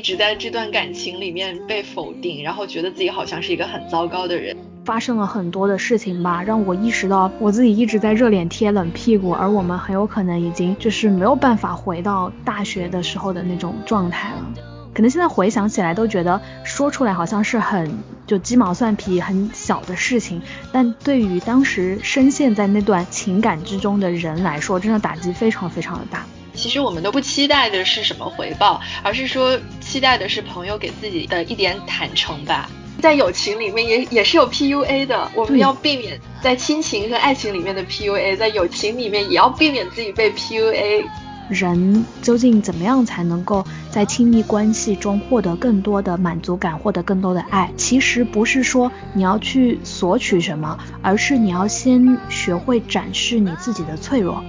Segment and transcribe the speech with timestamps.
[0.00, 4.56] 一直在这段感情里面被否定，然后觉得自己好像是一个很糟糕的人。
[4.86, 14.46] 发生了很多的事情吧，让我意识到我自己一直在热脸贴冷屁股，而我们很有可能已经就是没有办法回到大学的时候的那种状态了。
[14.94, 17.92] 可能现在回想起来都觉得说出来好像是很
[18.26, 20.40] 就鸡毛蒜皮很小的事情，
[20.72, 26.24] 但对于当时深陷在那段情感之中的人来说，真的打击非常非常的大。
[26.52, 29.56] 其实我们都不期待的是什么回报，而是说
[29.90, 32.70] 期待的是朋友给自己的一点坦诚吧。
[33.02, 41.04] 在友情里面也也是有 PUA 的，我们要避免在亲情和爱情里面的 PUA，在友情里面也要避免自己被 PUA。
[41.48, 47.72] 人究竟怎么样才能够在亲密关系中获得更多的满足感，获得更多的爱？
[47.76, 54.40] 其实不是说你要去索取什么，而是你要先学会展示你自己的脆弱。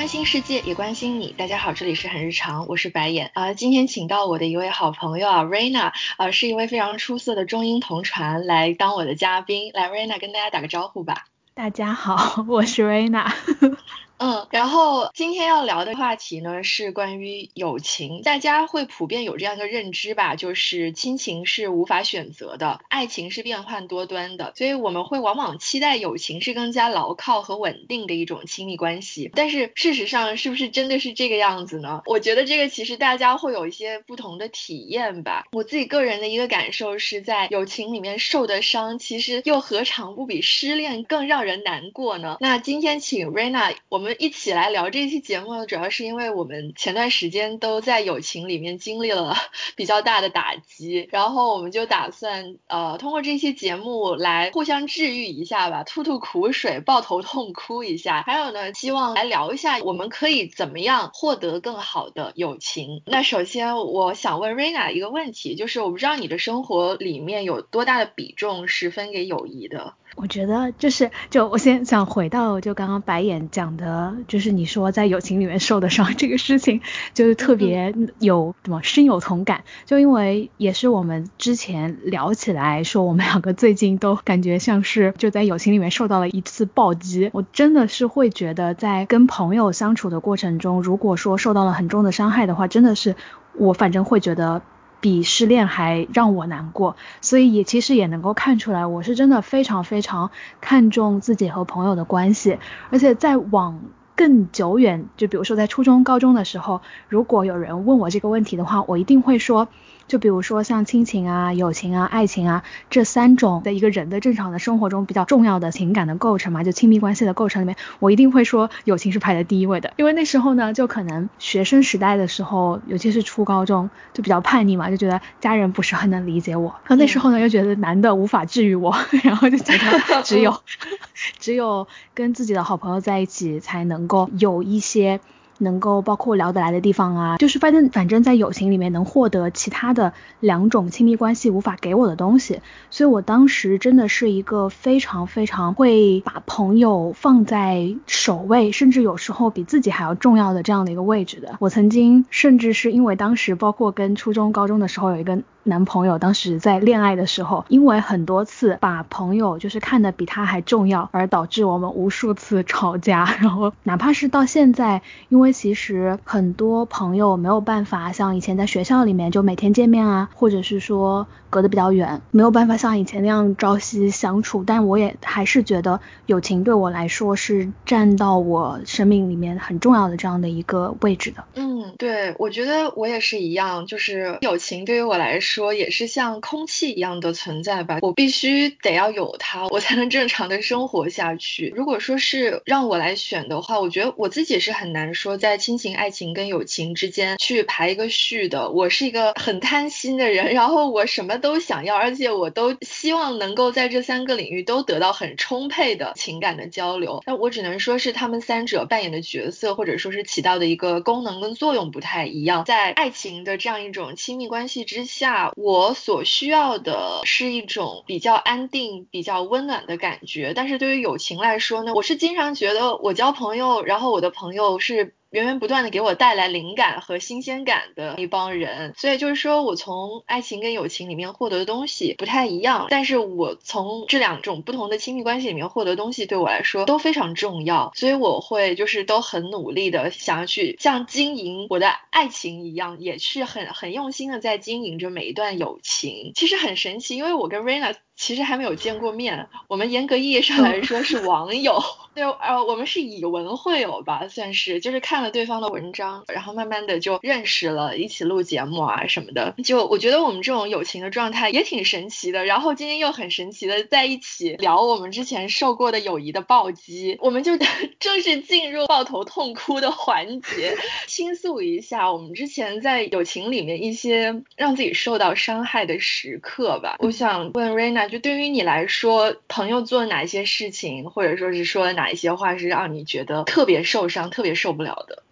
[0.00, 3.52] 关心世界也关心你，大家好，这里是很日常，我是白眼啊。
[3.52, 9.70] 今天请到我的一位好朋友啊，Raina 啊，是一位非常出色的中英同传来当我的嘉宾。
[9.74, 11.26] 来，Raina 跟大家打个招呼吧。
[11.52, 13.30] 大家好， 我是 Raina。
[14.22, 29.30] 嗯，然后今天要聊的话题呢是关于友情，大家会普遍有这样一个认知吧，就是亲情是无法选择的，爱情是变幻多端的，所以我们会往往期待友情是更加牢靠和稳定的一种亲密关系。
[29.34, 32.02] 但是事实上是不是真的是这个样子呢？
[32.04, 35.46] 我觉得这个其实大家会有一些不同的体验吧。
[35.52, 42.36] 我自己个人的一个感受是在友情里面受的伤，其实又何尝不比失恋更让人难过呢？
[42.38, 44.09] 那今天请 Rena，我们。
[44.18, 49.34] 一起来聊这期节目呢，主要是因为我们前段时间都在友情里面经历了
[49.76, 58.22] 比较大的打击，然后我们就打算呃通过这期节目来互相治愈一下吧，吐吐苦水，抱头痛哭一下。
[58.22, 63.02] 还有呢，希望来聊一下我们可以怎么样获得更好的友情。
[63.06, 69.94] 那首先我想问 Rena 一个问题，就是我不知道你的生活里面有多大的比重是分给友谊的。
[70.16, 76.80] 我觉得就是，就我先想回到就刚刚白眼讲的，就是你说在友情里面受的伤这个事情，
[77.14, 79.64] 就是特别有什么深有同感。
[79.86, 87.30] 就因为也是我们之前聊起来说，我们两个最近都感觉像是就在友情里面受到了一次暴击。
[87.32, 93.16] 我真的是会觉得，在跟朋友相处的过程中，如果说受到了很重的伤害的话，真的是
[93.54, 94.62] 我反正会觉得。
[95.00, 100.30] 比失恋还让我难过，所以也其实也能够看出来，我是真的非常非常
[100.60, 102.58] 看重自己和朋友的关系，
[102.90, 103.80] 而且在往
[104.14, 109.68] 更久远，就比如说在初中、高中的时候，如果有人问我这个问题的话，我一定会说。
[110.10, 119.92] 就比如说像亲情啊、友情啊、爱情啊这三种的一个人的正常的生活中比较重要的情感的构成嘛，就亲密关系的构成里面，我一定会说友情是排在第一位的。
[119.96, 126.70] 因为那时候呢，就可能学生时代的时候，尤其是初高中，就比较叛逆嘛，就觉得家人不是很能理解我。
[126.82, 128.92] 然后那时候呢，又觉得男的无法治愈我，
[129.22, 130.60] 然后就觉得 只有
[131.38, 135.20] 只有跟自己的好朋友在一起才能够有一些。
[135.60, 142.60] 能够包括聊得来的地方啊，就是反正反正在友情里面能获得其他的两种亲密关系无法给我的东西，
[142.90, 151.56] 所以我当时真的是一个非常非常会把朋友放在首位，甚至有时候比自己还要重要的这样的一个位置的。
[151.60, 155.40] 我曾经甚至是因为当时包括跟初中高中的时候有一个。
[155.62, 163.24] 男朋友当时在恋爱的时候，因为很多次把朋友就是看得比他还重要，而导致我们无数次吵架。
[163.40, 174.64] 然后哪怕是到现在，因为其实很多朋友没有办法像以前在学校里面就每天见面啊，或者是说隔得比较远，没有办法像以前那样朝夕相处。
[174.64, 181.44] 但我也还是觉得友情对我来说是占到我生命里面很重要的这样的一个位置的。
[181.54, 185.74] 嗯，对，我觉得我也是一样，就是友情对于我来说。
[185.80, 191.72] 也是像空气一样的存在吧，我必须得要有它，我才能正常的生活下去。
[191.74, 198.70] 如果说是让我来选的话，我觉得我自己是很难说在亲情、爱情跟友情之间去排一个序的。
[198.70, 207.22] 我是一个很贪心的人，然后我什么都想要，而且我都希望能够在这三个领域都得到很充沛的情感的交流。
[207.26, 212.64] 那我只能说是他们三者扮演的角色，或者说是起到的一个功能跟作用不太一样。
[212.64, 215.52] 在爱情的这样一种亲密关系之下。
[215.56, 225.14] 我所需要的是一种比较安定、比较温暖的感觉，但是对于友情来说呢，我是经常觉得我交朋友，然后我的朋友是。
[225.30, 228.92] 源源不断的给我带来灵感和新鲜感的一帮人。
[228.96, 246.32] 所以就是说我从爱情跟友情里面获得的东西不太一样，但是我从这两种不同的亲密关系里面获得东西对我来说都非常重要，所以我会就是都很努力的想要去像经营我的爱情一样，也是很很用心的在经营着每一段友情。
[246.34, 247.94] 其实很神奇，因为我跟 Raina。
[248.20, 251.82] 其实还没有见过面，我们严格意义上来说是网友，
[252.14, 267.56] 对，呃，我们是以文会友吧，算是，就是看了对方的文章，然后慢慢的就认识了，一起录节目啊什么的，就我觉得我们这种友情的状态也挺神奇的，然后今天又很神奇的在一起聊我们之前受过的友谊的暴击，我们就
[268.00, 270.76] 正式进入抱头痛哭的环节，
[271.06, 278.09] 倾诉一下我们之前在友情里面一些让自己受到伤害的时刻吧，我想问 Raina。
[278.10, 285.22] 就对于你来说，朋友做哪些事情，或者说是说了哪一些话，是让你觉得特别受伤、特别受不了的？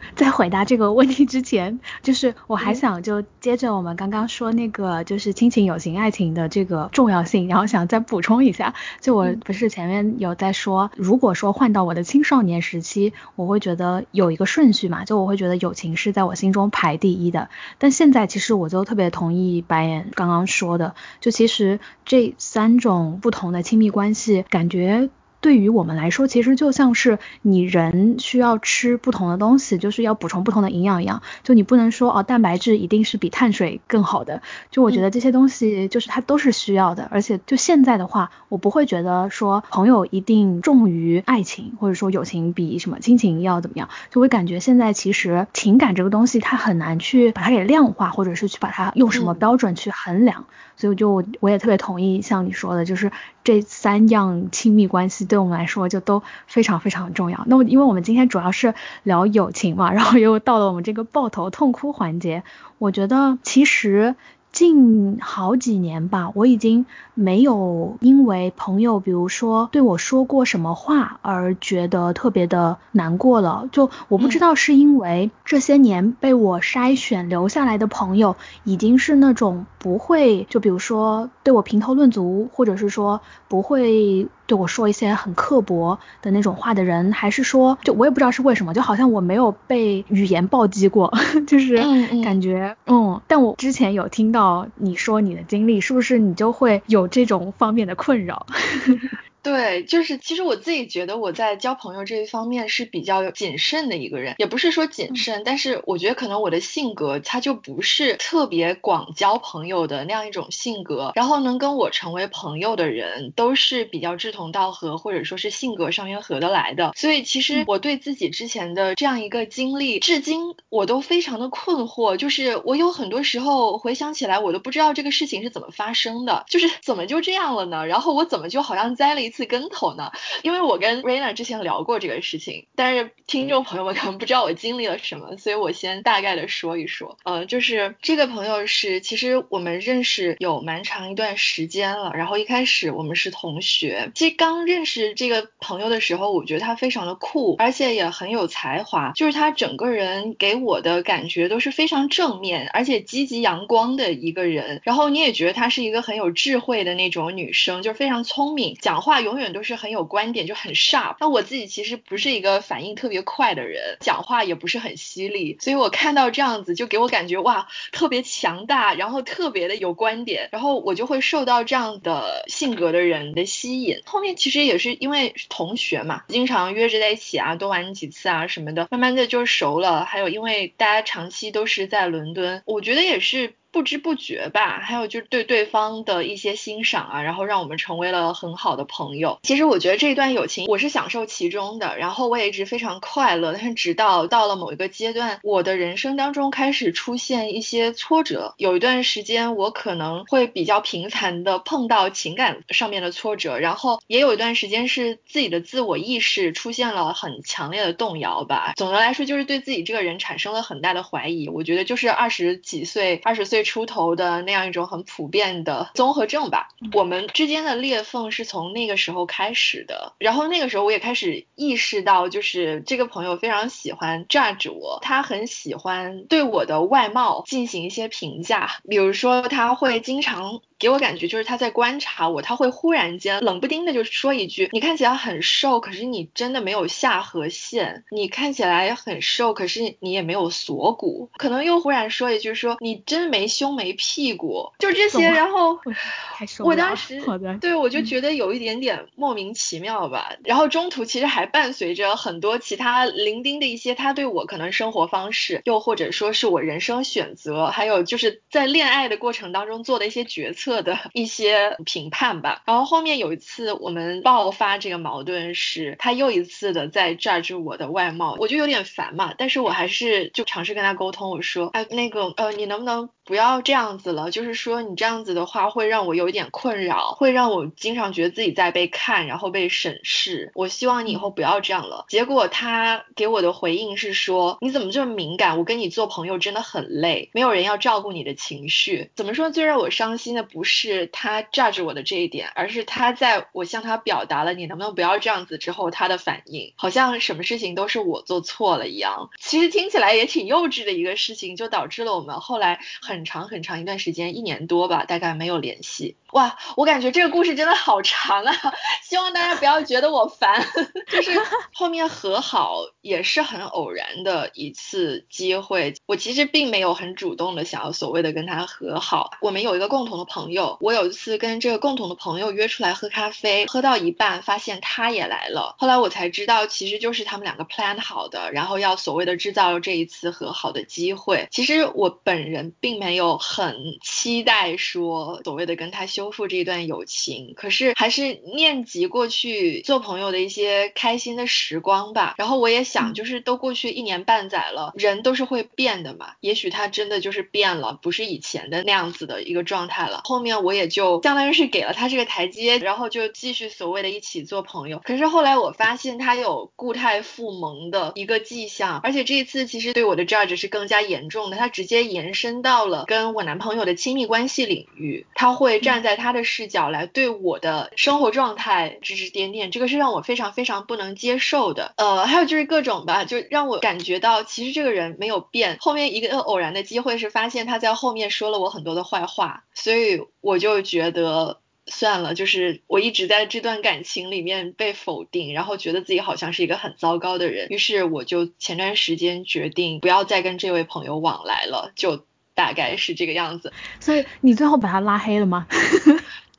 [0.00, 17.48] 嗯，在回答这个问题之前，就是我还想就接着我们刚刚说那个就是亲情、友情、爱情的这个重要性，然后想再补充一下，就我不是前面有在说，如果说换到我的青少年时期，我会觉得有一个顺序嘛，就我会觉得友情是在我心中排第一的，
[17.78, 25.10] 但现在其实我就特别同意白岩刚刚说的，就其实这三种不同的亲密关系，感觉。
[25.42, 31.20] 对于我们来说，其实就像是你人需要吃不同的东西，就是要补充不同的营养一样。
[31.42, 34.40] 就你不能说哦，蛋白质一定是比碳水更好的。
[34.70, 37.08] 就我觉得这些东西就是它都是需要的。
[37.10, 43.88] 而且就现在的话，我不会觉得说朋友一定重于爱情，或者说友情比什么亲情要怎么样。
[44.10, 50.44] 就会感觉现在其实情感这个东西，它很难去把它给量化，或者是去把它用什么标准去衡量。
[50.76, 53.12] 所以就我也特别同意像你说的，就是
[53.44, 57.42] 这三样亲密关系对我们来说就都非常非常重要。
[57.46, 62.42] 那么因为我们今天主要是聊友情嘛，然后又到了我们这个抱头痛哭环节，
[62.76, 64.14] 我觉得其实。
[64.52, 66.84] 近好几年吧，我已经
[67.14, 73.66] 没有因为朋友，比如说对我说过什么话而觉得特别的难过了。
[73.72, 84.28] 就我不知道是因为这些年被我筛选留下来的朋友，已经是那种不会，就比如说对我评头论足，或者是说不会。
[84.52, 91.10] 对我说一些很刻薄的那种话的人，还是说，就我也不知道是为什么，就好像我没有被语言暴击过，
[91.48, 91.76] 就是
[92.22, 98.44] 感觉，嗯，但我之前有听到你说你的经历，是不是你就会有这种方面的困扰？
[99.42, 127.84] 对，就是其实我自己觉得我在交朋友这一方面是比较谨慎的一个人，也不是说谨慎，但是我觉得可能我的性格他就不是特别广交朋友的那样一种性格，然后能跟我成为朋友的人都是比较志同道合，或者说是性格上面合得来的，所以其实我对自己之前的这样一个经历，至今我都非常的困惑，就是我有很多时候回想起来，我都不知道这个事情是怎么发生的，就是怎么就这样了呢？
[127.88, 129.31] 然后我怎么就好像栽了一。
[129.32, 130.12] 次跟头呢，
[130.42, 137.16] 因为我跟 Raina 之前聊过这个事情，但是听众朋友们可能不知道我经历了什么，所以我先大概的说一说。
[137.24, 144.12] 呃，就是这个朋友是，其实我们认识有蛮长一段时间了，然后一开始我们是同学。
[144.14, 154.82] 其实刚认识这个朋友的时候，我觉得他非常的酷，而且也很有才华，就是他整个人给我的感觉都是非常正面，而且积极阳光的一个人。
[154.84, 159.21] 然后你也觉得她是一个很有智慧的那种女生，就是非常聪明，讲话。
[159.22, 161.16] 永远都是很有观点，就很 sharp。
[161.20, 174.00] 那我自己其实不是一个反应特别快的人，讲话也不是很犀利，所以我看到这样子就给我感觉哇，特别强大，然后特别的有观点，然后我就会受到这样的性格的人的吸引。
[174.04, 180.04] 后面其实也是因为同学嘛，经常约着在一起啊，多玩几次啊什么的，慢慢的就熟了。
[180.04, 183.54] 还有因为大家长期都是在伦敦，我觉得也是。
[183.72, 189.38] 不知不觉吧，还有就是对对方的一些欣赏啊，然后让我们成为了很好的朋友。
[189.42, 193.54] 其实我觉得这一段友情我是享受其中的，然后我也一直非常快乐。
[193.54, 208.74] 但是直到到了某一个阶段，我的人生当中开始出现一些挫折，有一段时间我可能会比较频繁的碰到情感上面的挫折，然后也有一段时间是自己的自我意识出现了很强烈的动摇吧。
[208.76, 211.48] 总的来说就是对自己这个人产生了很大的怀疑。
[211.48, 213.61] 我觉得就是二十几岁，二十岁。
[213.62, 216.68] 岁出头的那样一种很普遍的综合症吧。
[216.92, 230.60] 我们之间的裂缝是从那个时候开始的，然后那个时候我也开始意识到，就是这个朋友非常喜欢 judge 我，他很喜欢对我的外貌进行一些评价，比如说他会经常。
[230.82, 245.78] 给我感觉就是他在观察我，他会忽然间冷不丁的就说一句：“你看起来很瘦，可是你真的没有下颌线；你看起来很瘦，可是你也没有锁骨。”可能又忽然说一句：“说你真没胸没屁股。”就这些，然后
[246.64, 247.22] 我当时
[247.60, 250.32] 对我就觉得有一点点莫名其妙吧。
[250.42, 260.72] 然后中途其实还伴随着很多其他零丁的一些他对我可能生活方式，又或者说是我人生选择，还有就是在恋爱的过程当中做的一些决策。
[260.82, 274.30] 的 一些评判吧，然后后面有一次我们爆发这个矛盾是，他又一次的在 judge 我的外貌，我就有点烦嘛，但是我还是就尝试跟他沟通，我说，哎，那个，呃，你能不能不要不要这样子了？
[274.30, 280.50] 就是说你这样子的话会让我有一点困扰，会让我经常觉得自己在被看，然后被审视。
[280.54, 282.06] 我希望你以后不要这样了。
[282.08, 285.58] 结果他给我的回应是说，你怎么这么敏感？
[285.58, 289.10] 我跟你做朋友真的很累，没有人要照顾你的情绪。
[289.16, 290.62] 怎么说最让我伤心的不？
[290.62, 299.30] 不是他 judge 我的这一点，而是他在我向他表达了你能不能不要这样子之后，他的反应好像什么事情都是我做错了一样。
[299.40, 306.16] 其实听起来也挺幼稚的一个事情，就导致了我们后来很长长很长一段时间，一年多吧，大概没有联系。
[306.32, 308.54] 哇，我感觉这个故事真的好长啊！
[309.02, 310.66] 希望大家不要觉得我烦。
[311.08, 311.30] 就是
[311.72, 319.30] 后面和好也是很偶然的一次机会，我其实并没有很主动的想要所谓的跟他和好。
[319.40, 331.46] 我们有一个共同的朋友，我有一次跟这个共同的朋友约出来喝咖啡，喝到一半发现他也来了，后来我才知道其实就是他们两个 plan 好的，然后要所谓的制造这一次和好的机会。
[331.50, 336.22] 其实我本人并没有很期待说所谓的跟他修。
[336.22, 342.36] 修复这一段友情，可是还是念及过去做朋友的一些开心的时光吧。
[342.38, 346.34] 然后我也想，就是都过去一年半载了，人都是会变的嘛。
[346.38, 350.20] 也许他真的就是变了，不是以前的那样子的一个状态了。
[350.22, 355.00] 后面我也就相当于是给了他这个台阶，然后就继续所谓的一起做朋友。
[355.02, 366.12] 可是后来我发现他有固态复萌的一个迹象，而且这一次其实对我的 judge 是更加严重的，他直接延伸到了跟我男朋友的亲密关系领域，他会站在。
[366.22, 371.94] 他的视角来对我的生活状态指指点点，这个是让我非常非常不能接受的。
[371.96, 375.78] 呃，还有就是各种吧，就让我感觉到其实这个人没有变。
[375.80, 387.66] 后面一个偶然的机会是发现他在后面说了我很多的坏话，所以我就觉得算了，就是我一直在这段感情里面被否定，然后觉得自己好像是一个很糟糕的人。
[387.70, 392.24] 于是我就前段时间决定不要再跟这位朋友往来了，就。
[392.62, 395.66] 大概是这个样子，所以 你最后把他拉黑了吗？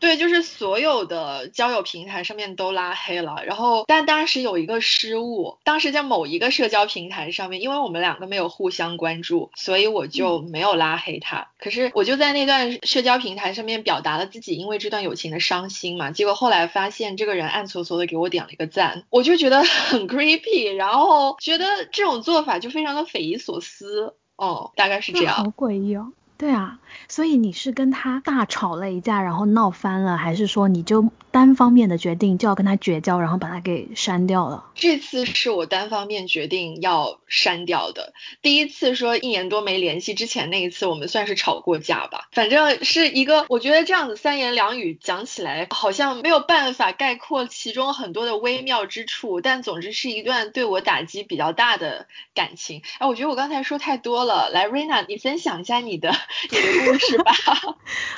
[0.01, 11.47] 对，就是所有的交友平台上面都拉黑了，然后但当时有一个失误，当时在某一个社交平台上面，因为我们两个没有互相关注，所以我就没有拉黑他。
[11.57, 24.15] 可是我就在那段社交平台上面表达了自己因为这段友情的伤心嘛，结果后来发现这个人暗搓搓的给我点了一个赞，我就觉得很 creepy，然后觉得这种做法就非常的匪夷所思。
[24.35, 25.35] 哦，大概是这样。
[25.35, 26.11] 好诡异哦。
[26.37, 34.65] 对啊，所以你是跟他大吵了一架，然后闹翻了，还是说你就单方面的决定就要跟他绝交，然后把他给删掉了？
[34.75, 38.13] 这次是我单方面决定要删掉的。
[38.43, 42.29] 第一次说一年多没联系之前那一次，我们算是吵过架吧。
[42.31, 49.41] 反正是一个，我觉得这样子三言两语讲起来，好像没有办法概括其中很多的微妙之处。
[49.41, 52.83] 但总之是一段对我打击比较大的感情。
[52.99, 56.13] 哎，我觉得我刚才说太多了，来，Rina，你分享一下你的。
[56.51, 57.33] 你的故事吧，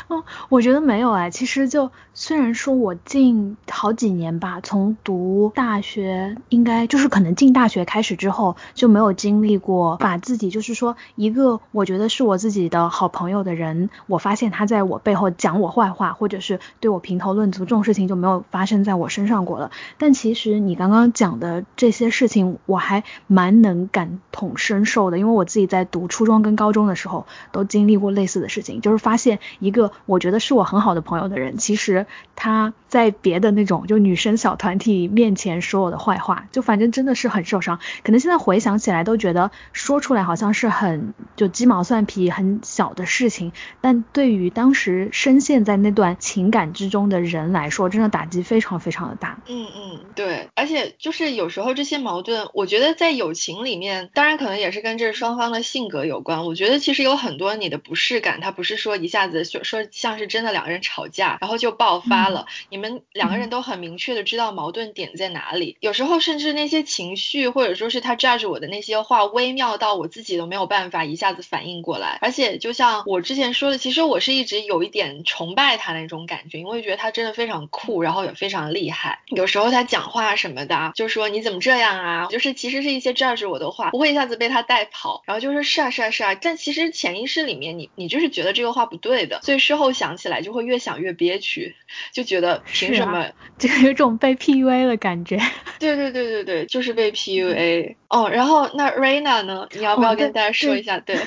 [0.10, 19.70] 嗯， 我觉得没有哎，其实就虽然说我近好几年吧，从读大学应该就是可能进大学开始之后就没有经历过把自己就是说一个我觉得是我自己的好朋友的人，我发现他在我背后讲我坏话，或者是对我评头论足这种事情就没有发生在我身上过了。
[20.00, 28.10] 但其实你刚刚讲的这些事情，我还蛮能感同身受的，因为我自己在读初中跟高中的时候都经历过。
[28.16, 32.74] 类似的事情，就是发现一个我觉得是我很好的朋友的人，其实他。
[32.96, 37.82] 在别的那种就女生小团体面前说我的坏话，就反正真的是很受伤。
[38.04, 49.42] 可能现在回想起来都觉得说出来好像是很就鸡毛蒜皮很小的事情，但对于当时深陷在那段情感之中的人来说，真的打击非常非常的大。
[49.50, 56.46] 嗯嗯，对，而且就是有时候这些矛盾，我觉得在友情里面，当然可能也是跟这双方的性格有关。
[56.46, 62.46] 我觉得其实有很多你的不适感，它不是说一下子说说像是真的两个人吵架，然后就爆发了。
[62.70, 65.78] 你们两个人都很明确的知道矛盾点在哪里。
[65.80, 72.20] 有时候甚至那些情绪或者说是他 judge 我的那些话，微妙到我自己都没有办法一下子反应过来。
[72.22, 79.20] 而且就像我之前说的，其实我是一直有一点崇拜他那种感觉，因为觉得他真的非常酷，然后也非常厉害。
[79.28, 91.76] 有时候他讲话什么的，就说你怎么这样啊，就是其实是一些 judge 我的话，不会一下子被他带跑，然后就是是啊是啊是啊，但其实潜意识里面你你就是觉得这个话不对的，所以事后想起来就会越想越憋屈，
[92.12, 93.26] 就觉得凭什么，
[93.58, 95.40] 就有种被 PUA 的感觉。
[95.80, 97.96] 对对对对对，就是被 PUA。
[98.10, 101.00] 哦，然后那 Raina 呢，你要不要跟大家说一下？
[101.00, 101.18] 对。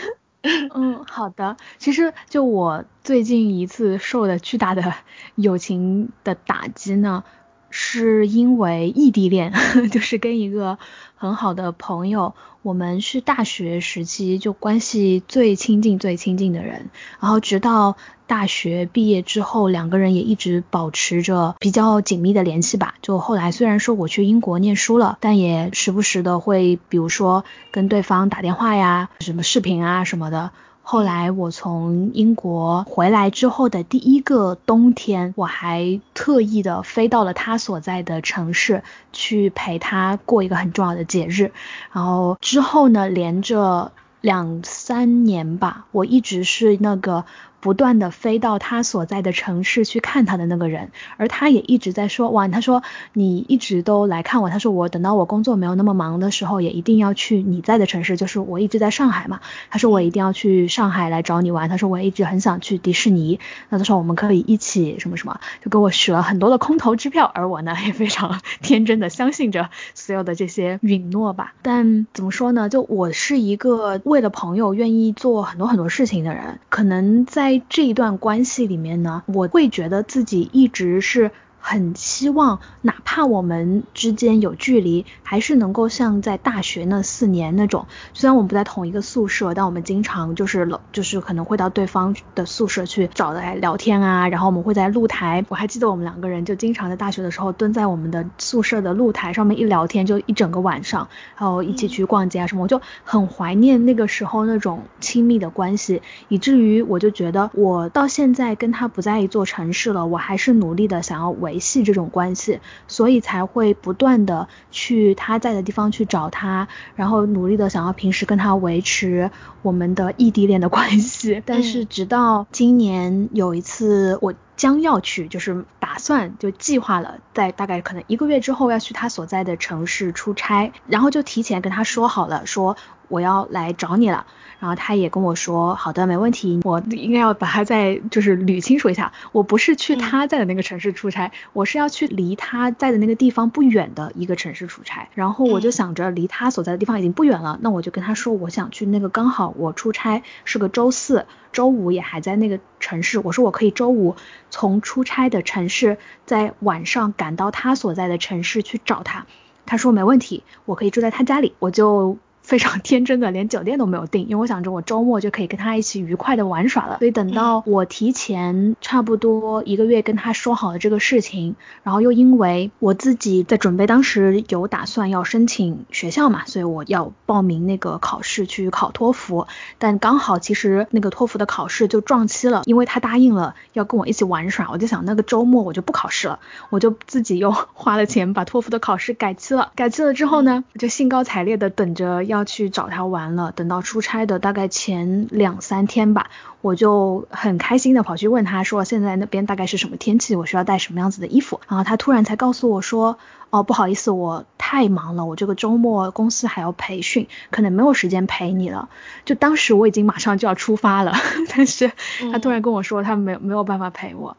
[0.43, 1.57] 嗯，好的。
[1.79, 4.95] 其实就我最近一次受的巨大的
[5.35, 7.25] 友情的打击呢，
[7.71, 9.53] 是因为异地恋，
[9.93, 10.79] 就是跟一个
[11.17, 17.97] 很好的朋友，我们是大学时期就关系最亲近、最亲近的人，然后直到。
[18.29, 22.95] 大学毕业之后，两个人也一直保持着比较紧密的联系吧。
[23.01, 30.51] 就后来虽然说我去英国念书了，但也时不时的会，比如说跟对方打电话呀，什么视频啊什么的。
[30.91, 41.53] 后来我从英国回来之后的第一个冬天，我还特意的飞到了他所在的城市去陪他过一个很重要的节日。
[41.93, 43.93] 然后之后呢，连着
[44.23, 47.27] 两三年吧，我一直是那个。
[47.61, 77.48] 不断的飞到他所在的城市去看他的那个人，而他也一直在说，哇，他说你一直都来看我，他说我等到我工作没有那么忙的时候，也一定要去你在的城市，就是我一直在上海嘛，他说我一定要去上海来找你玩，他说我一直很想去迪士尼，那他说我们可以一起什么什么，就给我许了很多的空头支票，而我呢也非常天真的相信着所有的这些允诺吧， 但怎么说呢，就我是一个为了朋友愿意做很多很多事情的人，可能在。
[77.49, 81.31] 在这一段关系里面呢，我会觉得自己一直是。
[81.61, 87.87] 很希望，哪怕我们之间有距离，还是能够像在大学那四年那种。
[88.15, 94.29] 虽然我们不在同一个宿舍，但我们经常就是了，就是可能会到对方的宿舍去找来聊天啊。
[94.29, 102.63] 然后我们会在露台，我还记得我们两个人就经常在大学的时候蹲在我们的宿舍的露台上面一聊天，就一整个晚上，然后一起去逛街啊什么。
[102.63, 111.48] 我就很怀念那个时候那种亲密的关系，以至于我就觉得我到现在跟他不在一座城市了，我还是努力的想要维。
[111.59, 119.31] 系这种关系，所以才会不断的去他在的地方去找他，然后努力的想要平时跟他维持
[119.63, 121.43] 我们的异地恋的关系。
[121.47, 132.77] 但是直到今年有一次，我将要去，就是打算就计划了，在大概可能一个月之后要去他所在的城市出差，然后就提前跟他说好了，说
[133.09, 134.27] 我要来找你了。
[134.61, 136.61] 然后他也跟我说，好的，没问题。
[136.65, 145.11] 我应该要把他再就是捋清楚一下，我不是去他在的那个城市出差，我是要去离他在的那个地方不远的一个城市出差。
[145.15, 153.21] 然后我就想着离他所在的地方已经不远了，那我就跟他说，我想去那个刚好我出差是个周四，周五也还在那个城市。
[153.21, 154.17] 我说我可以周五
[154.51, 159.27] 从出差的城市在晚上赶到他所在的城市去找他。
[159.67, 162.19] 他说没问题，我可以住在他家里，我就。
[162.49, 166.97] 非常 天真的，连酒店都没有订，因为我想着我周末就可以跟他一起愉快的玩耍了。
[166.99, 186.39] 所以等到我提前差不多一个月跟他说好了这个事情，然后又因为我自己在准备，当时有打算要申请学校嘛，所以我要报名那个考试去考托福，但刚好其实那个托福的考试就撞期了，因为他答应了要跟我一起玩耍，我就想那个周末我就不考试了，
[186.71, 189.73] 我就自己又花了钱把托福的考试改期了。
[189.75, 192.38] 改期了之后呢，我就兴高采烈的等着要。
[192.39, 201.61] 要去找他玩了，等到出差的大概前两三天吧，我就很开心的跑去问他说，现在那边大概是什么天气，我需要带什么样子的衣服。
[201.69, 203.19] 然后他突然才告诉我说，
[203.51, 208.89] 哦，不好意思，我太忙了，我这个周末公司还要培训，可能没有时间陪你了。
[209.25, 211.13] 就当时我已经马上就要出发了，
[211.55, 211.91] 但是
[212.33, 214.37] 他突然跟我说他没有没有办法陪我。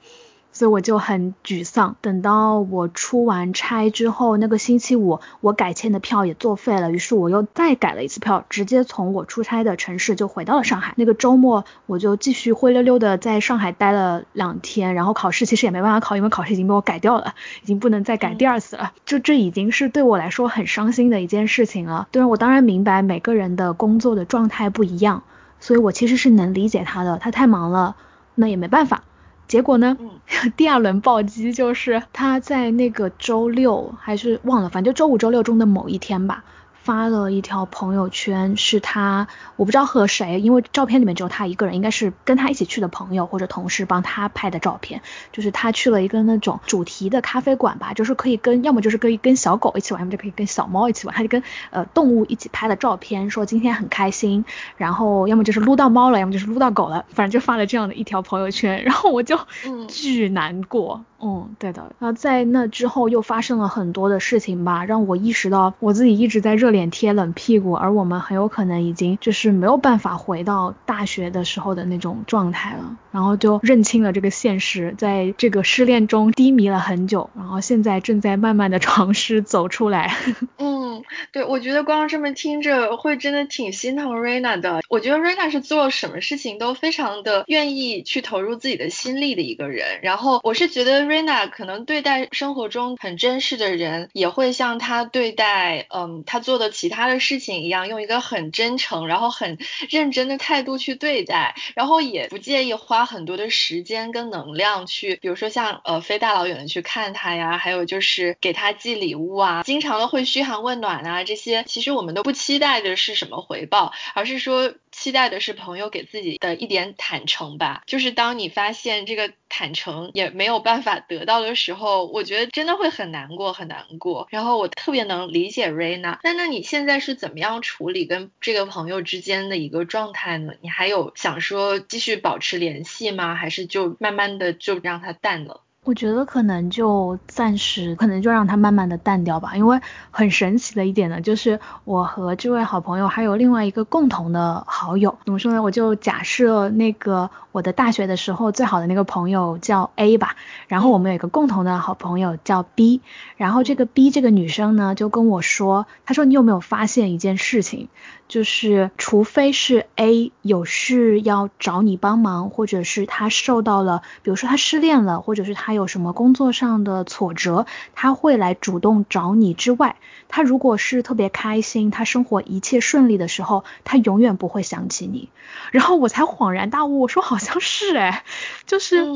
[0.51, 1.95] 所以我就很沮丧。
[2.01, 10.93] 等到我出完差之后，那个星期五我改签的票也作废了，于是我又再改了一次票，直接从我出差的城市就回到了上海。
[10.97, 18.91] 那个周末我就继续灰溜溜的在上海待了两天，然后考试其实也没办法考，因为考试已经被我改掉了，已经不能再改第二次了。
[19.05, 22.07] 就这已经是对我来说很伤心的一件事情了。
[22.11, 25.23] 对，我当然明白每个人的工作的状态不一样，
[25.59, 27.95] 所以我其实是能理解他的，他太忙了，
[28.35, 29.03] 那也没办法。
[29.49, 29.97] 结果呢？
[30.55, 36.45] 第二轮暴击就是他在那个周六还是忘了，反正就周五、周六中的某一天吧。
[36.89, 45.03] 发了一条朋友圈，是他我不知道和谁，因为照片里面只有他一个人，应该是跟他一起去的朋友或者同事帮他拍的照片。
[45.31, 54.43] 就是他去了一个那种主题的咖啡馆吧，就是可以跟要么就是可以跟小狗一起玩，要么就可以跟小猫一起玩，他就跟呃动物一起拍的照片，说今天很开心。
[54.75, 59.37] 然后要么就是撸到猫了，要么就是撸到狗了，反正就发了这样的一条朋友圈，然后我就
[59.87, 61.05] 巨难过。
[61.21, 61.91] 嗯，对的。
[61.99, 72.97] 那在那之后又发生了很多的事情吧，让我意识到我自己一直在热脸贴冷屁股，而我们很有可能已经就是没有办法回到大学的时候的那种状态了。
[73.11, 80.15] 然后就认清了这个现实，在这个失恋中低迷了很久，然后现在正在慢慢的 尝试走出来。
[80.59, 84.81] 嗯，对，我觉得光这么听着会真的挺心疼 Rena 的。
[84.89, 89.99] 我觉得 Rena 是做什么事情都非常的愿意去投入自己的心力的一个人。
[90.03, 90.99] 然后我是觉得。
[91.09, 99.57] Rina 可能对待生活中很珍视的人，也会像他对待嗯他做的其他的事情一样，用一个很真诚，然后很
[99.89, 114.73] 认真的态度去对待，然后也不介意花很多的时间跟能量去，比如说像呃飞大老远的去看他呀，还有就是给他寄礼物啊，经常的会嘘寒问暖啊，这些其实我们都不期待的是什么回报，而是说。
[114.99, 124.27] 期待的是朋友给自己的一点坦诚吧，就是当你发现这个坦诚也没有办法得到的时候，我觉得真的会很难过，很难过。
[124.29, 130.51] 然后我特别能理解瑞娜那那你现在是怎么样处理跟这个朋友之间的一个状态呢？
[130.59, 133.35] 你还有想说继续保持联系吗？
[133.35, 135.61] 还是就慢慢的就让它淡了？
[135.85, 139.55] 我觉得可能就暂时，可能就让它慢慢的淡掉吧。
[139.55, 139.79] 因为
[140.11, 145.17] 很神奇的一点呢，就是我和这位好朋友还有另外一个共同的好友。
[145.23, 145.63] 怎么说呢？
[145.63, 150.35] 我就假设那个我的大学的时候最好的那个朋友叫 A 吧，
[150.67, 153.01] 然后我们有一个共同的好朋友叫 B，
[153.37, 157.87] 然后这个 B 这个女生呢就跟我说，她说你有没有发现一件事情？
[158.29, 167.65] 就是，除非是 A 有事要找你帮忙，或者是他受到了，比如说他失恋了，或者是他有什么工作上的挫折，
[167.95, 169.95] 他会来主动找你之外，
[170.27, 175.29] 他如果是特别开心，他生活一切顺利的时候，他永远不会想起你。
[175.71, 178.23] 然后我才恍然大悟，我说好像是哎，
[178.67, 179.07] 就是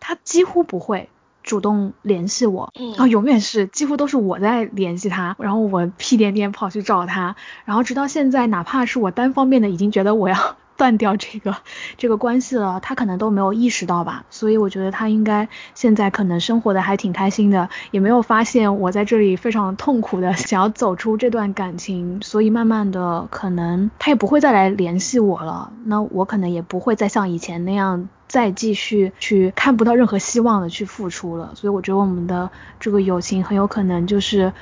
[0.00, 1.10] 他几乎不会。
[1.44, 11.56] 主动联系我，然后永远是几乎都是我在联系他，然后我屁颠颠跑去找他，然后直到现在，哪怕是我单方面的已经觉得我要断掉这个
[11.96, 14.24] 这个关系了，他可能都没有意识到吧。
[14.30, 28.08] 所以我觉得他应该现在可能生活的还挺开心的，也没有发现我在这里非常痛苦的 想要走出这段感情，所以慢慢的可能他也不会再来联系我了，那我可能也不会再像以前那样。
[28.26, 34.52] 再继续去看不到任何希望的去付出了，所以我觉得我们的这个友情很有可能就是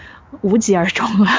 [0.43, 1.31] 无疾而终了。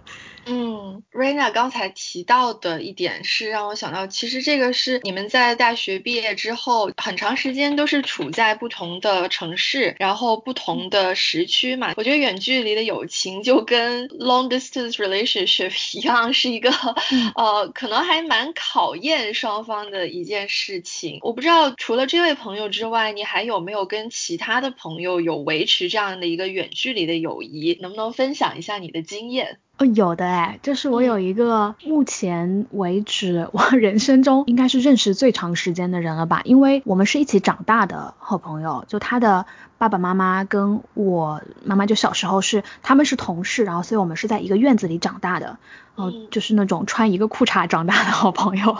[0.48, 11.94] 嗯，Rena 刚才提到的一点是让我想到，其实这个是你们在大学毕业之后很长时间都是处在不同的城市，然后不同的时区嘛。
[11.96, 16.70] 我觉得远距离的友情就跟 long distance relationship 一样，是一个
[17.34, 21.18] 呃可能还蛮考验双方的一件事情。
[21.22, 27.76] 我不知道除了这位朋友之外，你还有没有跟其他的朋友有维持这样的一个远距离的友谊？
[27.80, 29.58] 能不能分享一下你的经验？
[29.78, 39.44] 哦，有的哎，就是我有一个目前为止我 人生中应该是认识最长时间的人了吧，因为我们是一起长大的好朋友，就他的
[39.76, 45.58] 爸爸妈妈跟我妈妈就小时候是他们是同事，然后所以我们是在一个院子里长大的，
[45.98, 48.78] 嗯，就是那种穿一个裤衩长大的好朋友，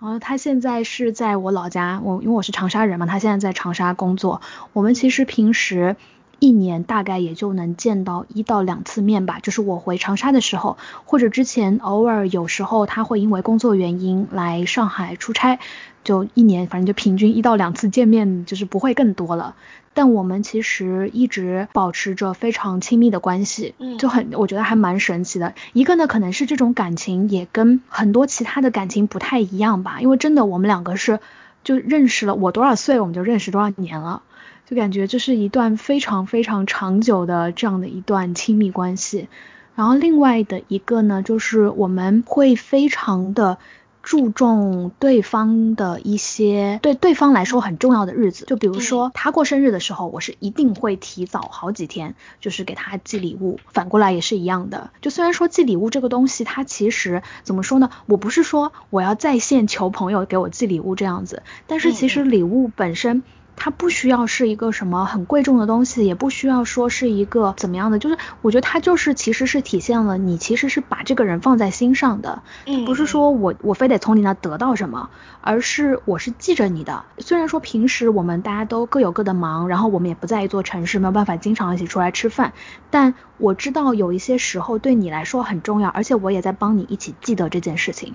[0.00, 4.40] 然后他现在是在我老家，我因为我是长沙人嘛，他现在在长沙工作，
[4.72, 5.96] 我们其实平时。
[6.40, 15.60] 一年大概也就能见到一到两次面吧，就是我回长沙的时候，或者之前偶尔有时候他会因为工作原因来上海出差，
[16.02, 19.54] 就一年反正就平均一到两次见面，就是不会更多了。
[19.92, 25.54] 但我们其实一直保持着非常亲密的关系，就很我觉得还蛮神奇的。
[25.72, 31.18] 一个呢可能是这种感情也跟很多其他的感情不太一样吧，因为真的我们两个是
[31.64, 34.22] 就认识了，我多少岁我们就认识多少年了。
[34.70, 39.28] 就感觉这是一段非常非常长久的这样的一段亲密关系。
[39.74, 43.58] 然后另外的一个呢，就是我们会非常的。
[44.02, 53.60] 注重对方的一些对对方来说很重要的日子，就比如说他过生日的时候，我是一定会提早好几天，就是给他寄礼物。
[53.66, 57.90] 反过来也是一样的，就虽然说寄礼物这个东西，它其实怎么说呢？
[58.06, 63.22] 我不是说我要在线求朋友给我寄礼物这样子，但是其实礼物本身。
[63.62, 72.42] 它不需要是一个什么很贵重的东西，也不需要说是一个怎么样的，就是我觉得它就是其实是体现了你其实是把这个人放在心上的，
[72.86, 75.10] 不是说我我非得从你那得到什么，
[75.42, 77.04] 而是我是记着你的。
[77.18, 82.54] 虽然说平时我们大家都各有各的忙，然后我们也不在一座城市，没有办法经常一起出来吃饭，
[82.88, 88.14] 但我知道有一些时候对你来说很重要，而且我也在帮你一起记得这件事情，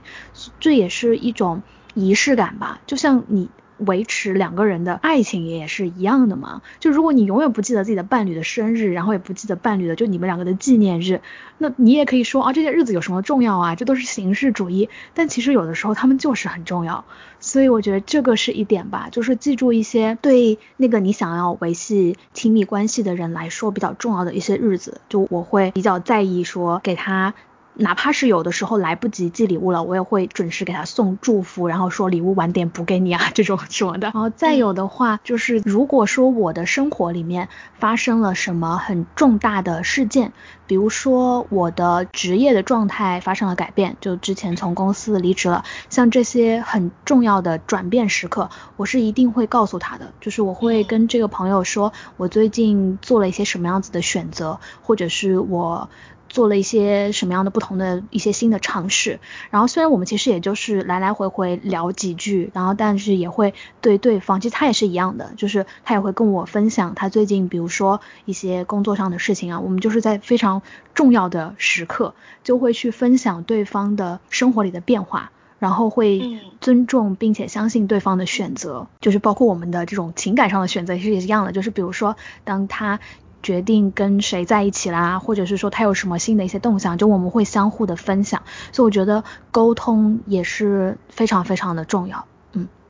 [0.59, 1.61] 这也是一种
[1.93, 3.47] 仪式感吧，就像你。
[3.77, 6.61] 维持两个人的爱情也是一样的嘛？
[6.79, 11.21] 就如果你永远不记得自己的伴侣的生日，然后也不记得伴侣的就你们两个的纪念日，
[11.57, 13.75] 那你也可以说啊这些日子有什么重要啊？
[13.75, 14.89] 这都是形式主义。
[15.13, 17.05] 但其实有的时候他们就是很重要，
[17.39, 27.33] 所以我觉得这个是一点吧，就是记住一些对那个你想要维系亲密关系的人来说比较重要的一些日子，就我会比较在意说给他。
[27.77, 34.11] 哪怕是有的时候来不及寄礼物了，我也会准时给他送祝福，然后说礼物晚点补给你啊，这种什么的。
[34.13, 40.31] 然后再有的话，就是如果说我的生活里面发生了什么很重大的事件，
[40.67, 55.89] 比如说我的职业的状态发生了改变，就之前从公司离职了，像这些很重要的转变时刻，我是一定会告诉他的，就是我会跟这个朋友说，我最近做了一些什么样子的选择，或者是我。
[56.35, 59.21] 做了一些什么样的不同的一些新的尝试，
[59.51, 70.61] 然后虽然我们其实也就是来来回回聊几句，然后但是也会对对方，其实他也是一样的，就是他也会跟我分享他最近比如说一些工作上的事情啊，我们就是在非常
[70.93, 82.99] 重要的时刻就会去分享对方的生活里的变化，然后会尊重并且相信对方的选择，就是包括我们的这种情感上的选择其实也是一样的，就是比如说当他。
[83.45, 92.25] 决定跟谁在一起啦，或者是说他有什么新的一些动向，就我们会相互的分享，所以我觉得沟通也是非常非常的重要。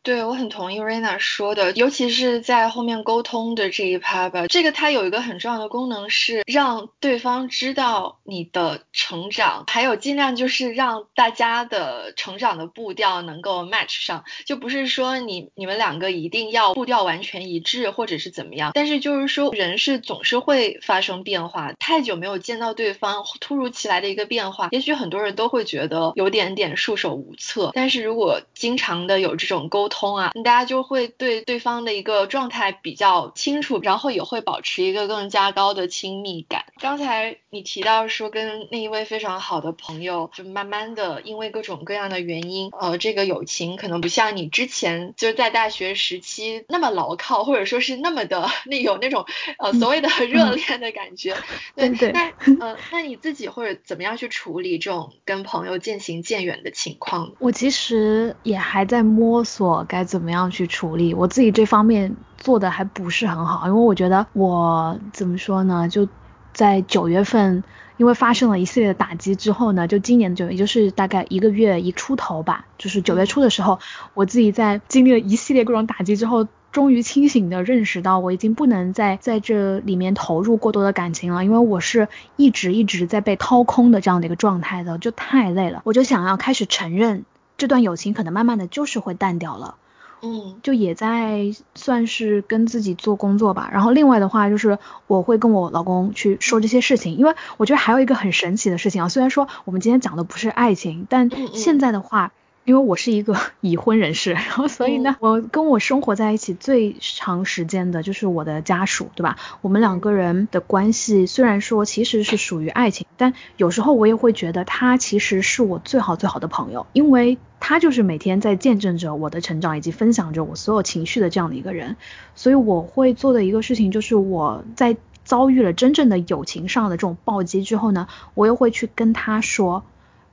[0.06, 4.46] 对，我很同意 Rena 说的，尤其是在后面沟通的这一趴吧。
[4.46, 18.74] 这个它有一个很重要的功能是让对方知道你的成长，还有尽量就是让大家的成长的步调能够 match 上，就不是说你你们两个一定要步调完全一致或者是怎么样。
[18.76, 27.72] 但是就是说人是总是会发生变化，太久没有见到对方，突如其来的一个变化，也许很多人都会觉得有点点束手无策。
[27.74, 36.66] 但是如果经常的有这种沟通，通啊，大家就会对对方的一个状态比较清楚，然后也会保持一个更加高的亲密感。
[36.82, 49.26] 刚才你提到说跟那一位非常好的朋友，就慢慢的因为各种各样的原因，呃，这个友情可能不像你之前就是在大学时期那么牢靠，或者说是那么的那有那种
[49.60, 51.38] 呃所谓的热恋的感觉。
[51.74, 52.12] 对对。
[52.12, 57.32] 那呃，那你自己或者怎么样去处理这种跟朋友渐行渐远的情况？
[57.40, 59.85] 我其实也还在摸索。
[59.86, 61.14] 该怎么样去处理？
[61.14, 65.88] 我自己这方面做的还不是很好，因为我觉得我怎么说呢？
[65.90, 66.08] 就
[66.54, 67.64] 在九月份，
[67.98, 73.80] 因为发生了一系列的打击之后呢，就今年九月，也就是大概一个月一出头吧，就是九月初的时候，
[74.14, 87.26] 我自己在经历了一系列各种打击之后，终于清醒的认识到，我已经不能再在这里面投入过多的感情了，因为我是一直一直在被掏空的这样的一个状态的，就太累了，我就想要开始承认。
[87.58, 89.76] 这段友情可能慢慢的就是会淡掉了，
[90.22, 93.70] 嗯，就也在算是跟自己做工作吧。
[93.72, 102.32] 然后另外的话就是我会跟我老公去说这些事情，因为我觉得还有一个很神奇的事情啊，虽然说我们今天讲的不是爱情，但现在的话。
[102.66, 109.38] 因为我是一个 已婚人士，然后所以呢，我跟我生活在一起最长时间的就是我的家属，对吧？
[109.62, 121.98] 我们两个人的关系虽然说其实是属于爱情，但有时候我也会觉得他其实是我最好最好的朋友，因为他就是每天在见证着我的成长，以及分享着我所有情绪的这样的一个人。
[122.34, 129.84] 所以我会做的一个事情就是我在遭遇了真正的友情上的这种暴击之后呢，我又会去跟他说。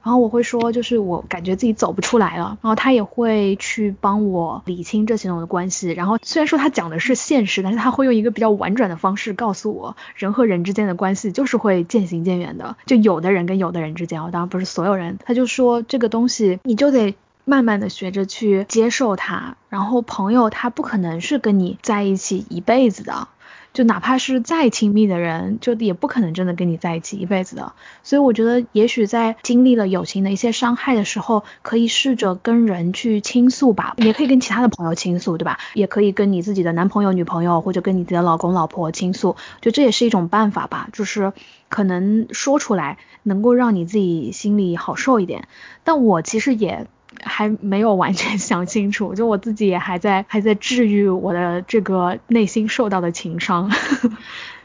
[0.03, 5.91] 然后我会说，就是我感觉自己走不出来了，然后他也会去帮我理清这些种的关系。
[5.91, 12.77] 然后虽然说他讲的是现实，但是他会用一个比较婉转的方式告诉我，人和人之间的关系就是会渐行渐远的。
[12.87, 15.19] 就有的人跟有的人之间，当然不是所有人。
[15.25, 23.29] 他就说这个东西你就得慢慢的学着去接受他，然后朋友他不可能是跟你在一起一辈子的。
[23.73, 27.73] 就哪怕是再亲密的人，就也不可能真的跟你在一起一辈子的。
[28.03, 35.59] 所以我觉得，也许在经历了友情的一些伤害的时候，可以试着跟人去倾诉吧，也可以跟其他的朋友倾诉，对吧？
[35.75, 40.89] 也可以跟你自己的男朋友、女朋友，或者跟你自己的老公、老婆倾诉，就这也是一种办法吧。
[40.93, 41.33] 就是
[41.69, 45.49] 可能说出来，能够让你自己心里好受一点。
[45.85, 46.87] 但我其实也。
[47.23, 53.71] 还没有完全 想清楚，就我自己也还在还在治愈我的这个内心受到的情伤。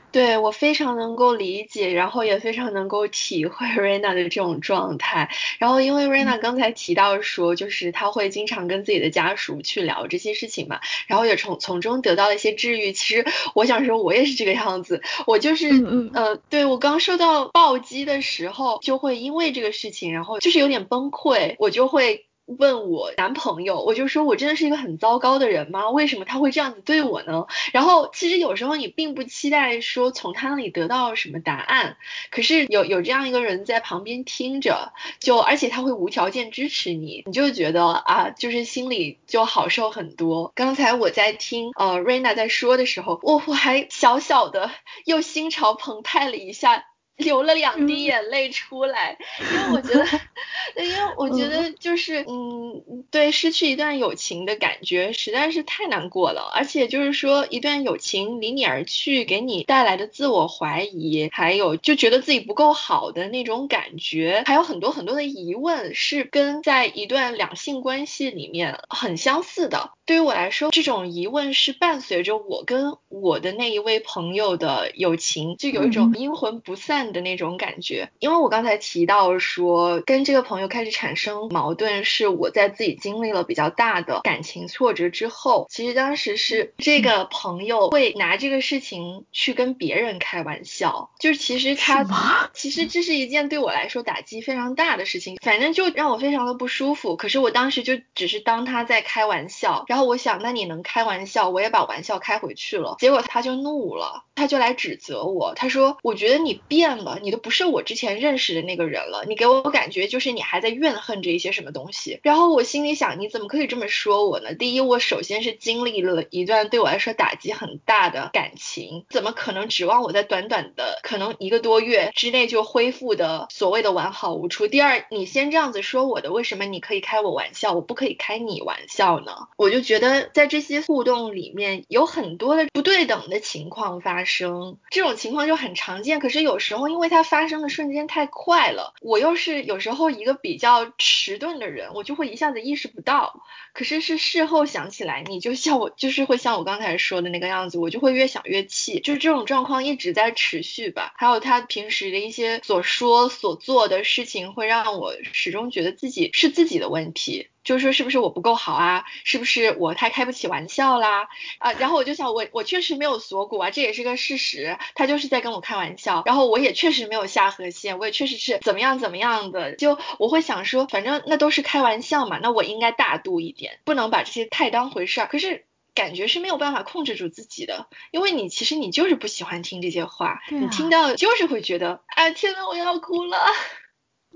[0.10, 5.29] 对我非常能够理解，然后也非常能够体会 Rena 的这种状态。
[5.60, 12.93] 然后因为 Rena 刚才提到说，就是她会经常跟自己的家属去聊这些事情嘛，然后也从从中得到了一些治愈。
[12.93, 15.67] 其实我想说，我也是这个样子，我就是
[16.13, 22.26] 呃，对我刚受到暴击的时候，就会因为这个事情，然后就是有点崩溃，我就会。
[22.47, 25.89] 问我男朋友，我就说我真的是一个很糟糕的人吗？
[25.89, 27.45] 为什么他会这样子对我呢？
[27.73, 31.97] 然后其实有时候你并不期待说从他那里得到什么答案，
[32.31, 40.51] 可是有有这样一个人在旁边听着，就而且他会无条件支持你，你就觉得啊，就是心里就好受很多。
[40.55, 44.71] 刚才我在听呃瑞娜在说的时候，我我还小小的
[45.05, 46.86] 又心潮澎湃了一下。
[47.27, 49.17] 流了两滴眼泪出来，
[49.51, 50.06] 因为我觉得，
[50.84, 69.96] 因为我觉得就是，嗯，对，失去一段友情的感觉实在是太难过了，而且就是说，一段友情离你而去，给你带来的自我怀疑，还有就觉得自己不够好的那种感觉，还有很多很多的疑问，是跟在一段两性关系里面很相似的。
[70.08, 76.98] 对于我来说，这种疑问是伴随着我跟我的那一位朋友的友情，就有一种阴魂不散。
[77.08, 97.15] 的那种感觉，因为我刚才提到说跟这个朋友开始产生矛盾，是我在自己经历了比较大的感情挫折之后，其实当时是这个朋友会拿这个事情去跟别人开玩笑，就是其实他其实这是一件对我来说打击非常大的事情，反正就让我非常的不舒服。
[97.15, 106.97] 可是我当时就只是当他在开玩笑，然后然后我想那你能开玩笑，我也把玩笑开回去了，结果他就怒了，他就来指责我，他说我觉得你变。
[106.97, 112.19] 了，你都不是我之前认识的那个人了，你给我感觉就是你还在怨恨着一些什么东西。
[112.23, 114.53] 然后我心里想，你怎么可以这么说我呢？
[114.55, 124.67] 第一，我首先是经历了一段对我来说打击很大的感情，怎么可能指望我在短短的可能一个多月之内就恢复的所谓的完好无处？
[124.67, 129.49] 第二，你先这样子说我的，为什么你可以开我玩笑，我不可以开你玩笑呢？
[129.55, 136.19] 我就觉得在这些互动里面有很多的不对等的情况发生，这种情况就很常见。
[136.19, 136.88] 可是有时候。
[136.88, 143.43] 因为它发生的瞬间太快了，我又是有时候一个比较迟钝的人，我就会一下子意识不到。
[143.73, 149.00] 可是是事后想起来，你就像我，就是会像我刚才说的那个样子，我就会越想越气。
[149.00, 151.13] 就是这种状况一直在持续吧。
[151.17, 157.50] 还有他平时的一些所说所做的事情，会让我始终觉得自己是自己的问题。
[157.67, 159.03] 就是说，是不是我不够好啊？
[159.25, 161.27] 是不是我太开不起玩笑啦？
[161.60, 164.77] 啊，然后我就想，我我确实没有锁骨啊，这也是个事实。
[164.95, 169.75] 他就是在跟我开玩笑，然后我也确实没有下颌线，我也确实是怎么样怎么样的。
[169.75, 175.27] 就我会想说，反正那都是开玩笑嘛，那我应该大度一点，不能把这些太当回事儿。
[175.27, 183.38] 可是感觉是没有办法控制住自己的，因为你其实你就是不喜欢听这些话，你听到就是会觉得，哎，天呐，我要哭了。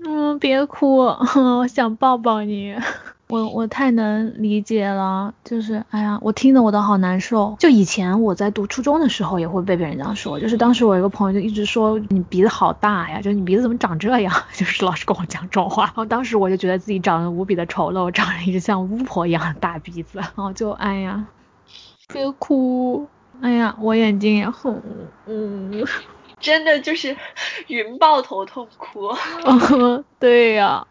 [0.04, 0.96] 嗯，别哭，
[1.60, 2.74] 我想抱抱你。
[3.32, 7.56] 我我太能理解了，就是哎呀，我听得我都好难受。
[7.58, 15.84] 就以前我在读初中的时候，也会被别人这样说，就是当时我有一个朋友就一直说你鼻子好大呀，就是你鼻子怎么长这样， 就是老是跟我讲这种话。
[15.84, 20.18] 然后当时我就觉得自己长得无比的丑陋，长了一只像巫婆一样的大鼻子。
[20.18, 21.24] 然后就哎呀，
[22.12, 23.08] 别哭，
[23.40, 24.78] 哎呀，我眼睛也红，
[25.24, 25.82] 嗯，
[26.38, 27.16] 真的就是
[27.68, 29.08] 云抱头痛哭。
[30.20, 30.86] 对呀。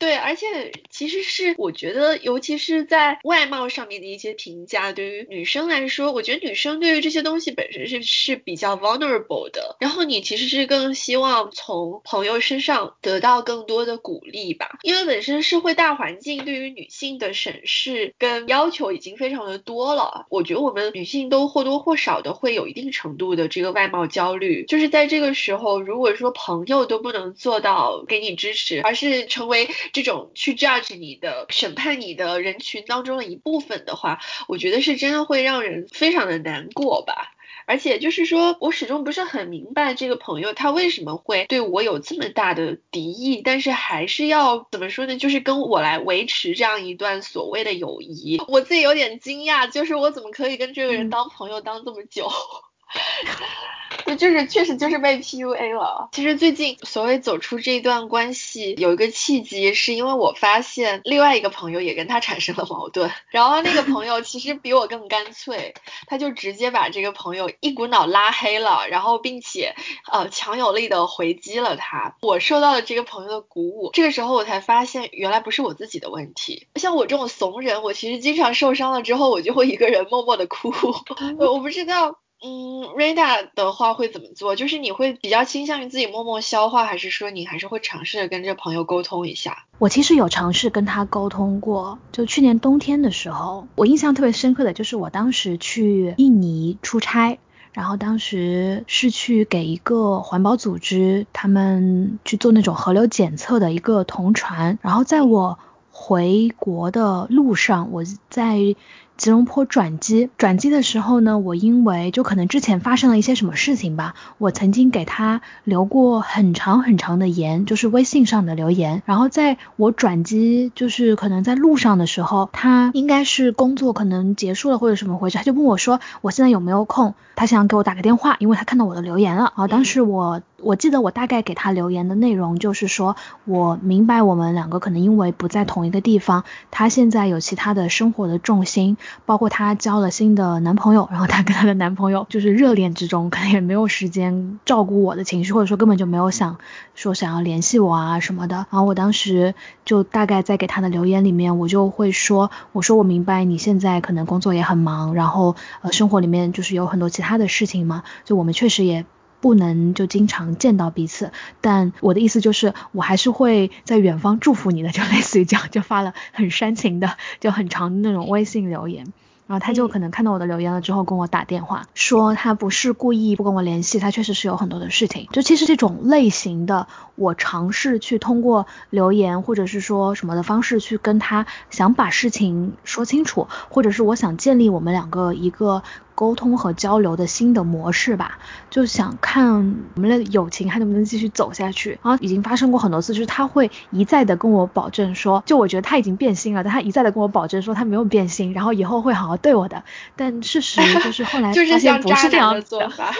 [0.00, 9.76] 对，而且其实是我觉得，尤其是在外貌上面的一些评价，对于女生来说，我觉得女生对于这些东西本身是是比较 vulnerable 的。
[9.78, 20.24] 然后你其实是更希望从朋友身上得到更多的鼓励吧，因为本身社会大环境对于女性的审视跟要求已经非常的多了。
[20.30, 37.32] 我觉得我们女性都或多或少的会有一定程度的这个外貌焦虑，就是在这个时候，如果说朋友都不能做到给你支持，而是成为这种去 judge 你的、审判你的人群当中的一部分的话，我觉得是真的会让人非常的难过吧。
[37.66, 45.16] 而且就是说我始终不是很明白这个朋友他为什么会对我有这么大的敌意，但是还是要怎么说呢？
[45.16, 52.28] 就是跟我来维持这样一段所谓的友谊，我自己有点惊讶，就是我怎么可以跟这个人当朋友当这么久？
[54.06, 56.08] 就 就是确实就是被 PUA 了。
[56.12, 65.74] 其实最近所谓走出这一段关系，有一个契机，是因为我发现另外一个朋友也跟他产生了矛盾，然后那个朋友其实比我更干脆，
[66.06, 69.74] 他就直接把这个朋友一股脑拉黑了，然后并且
[70.10, 72.16] 呃强有力的回击了他。
[72.22, 76.66] 我受到了这个朋友的鼓舞，这个时候我才发现原来不是我自己的问题。
[76.76, 80.72] 像我这种怂人，我其实经常受伤了之后，我就会一个人默默的哭。
[81.38, 82.18] 我不知道。
[82.42, 84.56] 嗯，Rina 的话会怎么做？
[84.56, 89.66] 就是你会比较倾向于自己默默消化，还是说你还是会尝试着跟这朋友沟通一下？
[89.78, 97.38] 我其实有尝试跟他沟通过，就去年冬天的时候，我印象特别深刻的就是我当时去印尼出差，
[97.74, 105.58] 然后当时是去给一个环保组织他们去做那种河流检测的一个同船，然后在我
[105.90, 108.76] 回国的路上，我在。
[109.20, 119.02] 吉隆坡转机，转机的时候呢，我因为就可能之前发生了一些什么事情吧，我曾经给他留过很长很长的言，就是微信上的留言。
[119.04, 129.42] 然后在我转机，就是可能在路上的时候，他应该是工作可能结束了或者什么回事，他就问我说我现在有没有空，他想给我打个电话，因为他看到我的留言了。
[129.42, 130.40] 然后当时我。
[130.62, 133.16] 我记得我大概给他留言的内容就是说，
[133.46, 146.58] 我明白我们两个可能因为不在同一个地方，他现在有其他的生活的重心，包括她交了新的男朋友，然后她跟她的男朋友就是热恋之中，可能也没有时间照顾我的情绪，或者说根本就没有想
[146.94, 148.56] 说想要联系我啊什么的。
[148.70, 149.54] 然后我当时
[149.84, 159.04] 就大概在给他的留言里面，我就会说，我说我明白你现在可能工作也很忙，然后呃生活里面就是有很多其他的事情嘛，就我们确实也。
[159.40, 169.12] 不能就经常见到彼此，但我的意思就是，我还是会在远方祝福你的，就类似于这样，就发了很煽情的，就很长的那种微信留言。
[169.46, 175.26] 然后他就可能看到我的留言了之后，跟我打电话说他不是故意不跟我联系，他确实是有很多的事情。
[175.32, 176.86] 就其实这种类型的，
[177.16, 185.82] 我尝试去通过留言或者是说什么的方式去跟他想把事情说清楚，或者是我想建立我们两个一个。
[186.20, 191.98] 沟通和交流的新的模式吧，就想看我们的友情还能不能继续走下去。
[192.02, 199.82] 然后已经发生过很多次，就是他会一再的跟我保证说，就我觉得他已经变心了，但他一再的跟我保证说他没有变心，然后以后会好好对我的。
[200.14, 203.14] 但事实就是后来 发现不是这样做法。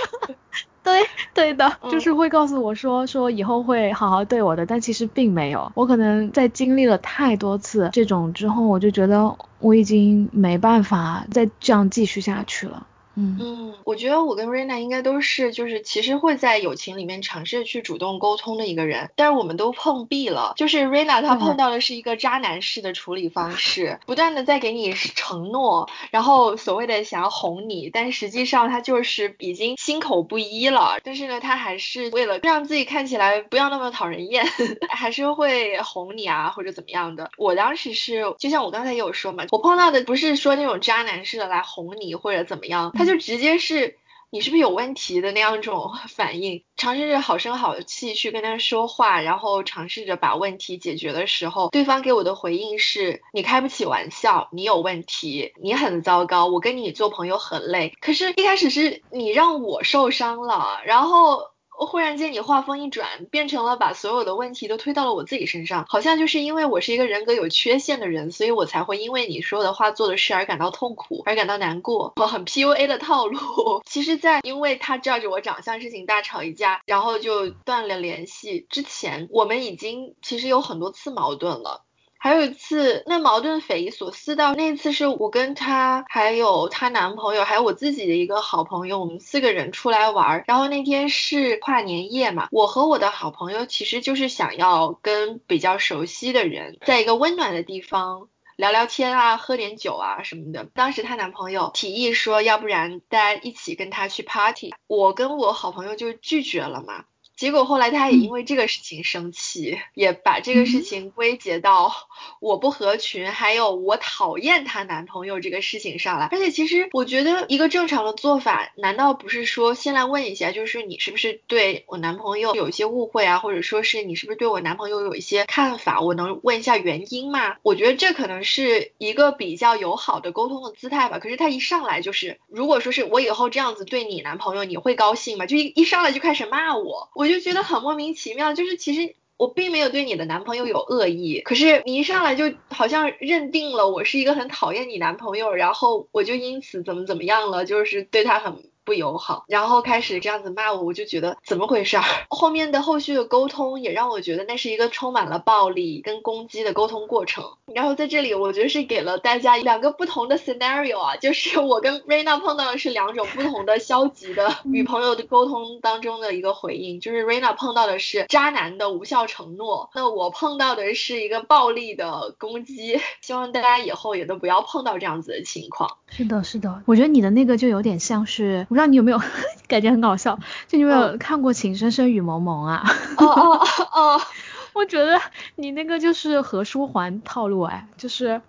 [0.85, 1.03] 对
[1.35, 5.71] 对的，就是会告诉我说说以后会好好对我的，但其实并没有。
[5.75, 12.87] 我可能在经历了太多次这种之后，我就觉得我已经没办法再这样继续下去了。
[13.17, 20.55] 嗯，我觉得我跟瑞娜应该都是，就是其实会在友情里面尝试去主动沟通的一个人，但是我们都碰壁了。
[20.57, 30.99] 就是瑞娜她碰到的是一个渣男式的处理方式，不断的在给你承诺，然后所谓的想要哄你，但实际上他就是已经心口不一了。
[31.03, 34.47] 但是呢，他还是为了让自己看起来不要那么讨人厌，
[34.89, 37.31] 还是会哄你啊或者怎么样的。
[37.37, 42.93] 我当时是，就像我刚才也有说嘛，我碰到的不是说那种渣男式的来哄你或者怎么样。
[43.01, 43.97] 他就就直接是
[44.31, 57.93] 你是不是有问题的那样一种 反应，尝试着好声好气去跟他说话，然后尝试着把问题解决的时候，对方给我的回应是你开不起玩笑，你有问题，你很糟糕，我跟你做朋友很累。
[58.01, 61.51] 可是，一开始是你让我受伤了，然后。
[61.81, 72.13] 我忽然间，你话锋一转，变成了把所有的问题都推到了我自己身上，好像就是因为我是一个人格有缺陷的人，所以我才会因为你说的话、做的事而感到痛苦，而感到难过。
[72.17, 73.41] 我很 PUA 的套路。
[73.89, 81.87] 其实，在因为他照着我长相事情大吵一架，然后就断了联系之前，我们已经其实有很多次矛盾了。
[82.23, 90.45] 还有一次，那矛盾匪夷所思到那次是我跟她，还有她男朋友，还有我自己的一个好朋友，我们四个人出来玩。
[90.47, 100.69] 然后那天是跨年夜嘛，我和我的好朋友其实就是想要跟比较熟悉的人，在一个温暖的地方聊聊天啊，喝点酒啊什么的。
[100.75, 107.07] 当时她男朋友提议说，要不然大家一起跟他去 party，我跟我好朋友就拒绝了嘛。
[107.41, 111.91] 结果后来他也因为这个事情生气，也把这个事情归结到
[112.39, 116.27] 我不合群，还有我讨厌她男朋友这个事情上来。
[116.27, 127.57] 而且其实我觉得一个正常的做法，难道不是说先来问一下，就是你是不是对我男朋友有一些误会啊，或者说是你是不是对我男朋友有一些看法，我能问一下原因吗？
[127.63, 131.19] 我觉得这可能是一个比较友好的沟通的姿态吧。
[131.19, 135.47] 可是他一上来就是，如果说是我以后这样子对你男朋友，你会高兴吗？
[135.47, 138.53] 就一一上来就开始骂我，我就觉得很莫名其妙。
[138.53, 148.70] 就是其实我并没有对你的男朋友有恶意，可是你一上来就好像认定了我是一个很讨厌你男朋友，然后我就因此怎么怎么样了，就是对他很。
[148.91, 152.03] 不友好，然后开始这样子骂我，我就觉得怎么回事儿？
[152.29, 157.45] 后面的后续的沟通也让我觉得那是一个充满了暴力跟攻击的沟通过程。
[157.73, 172.99] 然后在这里，我觉得是给了大家两个不同的 scenario 啊，就是我跟 Raina 碰到的是两种不同的消极的与朋友的沟通当中的一个回应，就是 Raina 碰到的是渣男的无效承诺，那我碰到的是一个暴力的攻击。
[173.21, 175.99] 希望大家以后也都不要碰到这样子的情况。
[176.09, 178.67] 是的，是的，我觉得你的那个就有点像是。
[178.81, 179.21] 不知道你有没有
[179.69, 180.39] 感觉很搞笑？
[180.67, 182.83] 就你有没有看过《情深深雨蒙蒙》啊？
[183.19, 183.61] 哦哦
[183.93, 184.21] 哦！
[184.73, 185.21] 我觉得
[185.57, 188.41] 你那个就是何书桓套路哎，就是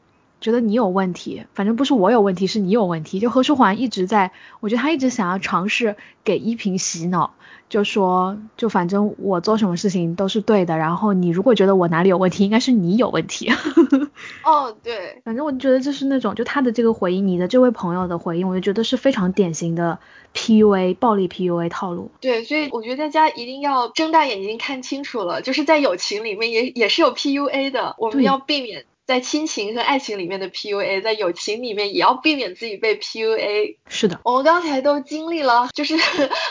[0.42, 3.20] 觉得你有问题，反正不是我有问题，是你有问题。
[3.20, 7.36] 就何书桓一直在，我觉得他一直想要尝试给依萍洗脑。
[7.70, 13.50] 就说，就反正我做什么事情都是对的，然后你如果觉得我哪里有问题，应该是你有问题。
[14.44, 20.00] 哦，对，反正我觉得就是那种，就他的这个回应，你的这位朋友的回应，我就觉得是非常典型的
[20.34, 22.12] PUA 暴力 PUA 套路。
[22.20, 28.84] 对，所以我觉得大家一定要睁大眼睛看清楚了，就是在友情里面也也是有 PUA 的，我们要避免。
[29.12, 33.76] 在亲情和爱情里面的 PUA，在友情里面也要避免自己被 PUA。
[33.90, 35.98] 是的，我们刚才都经历了，就是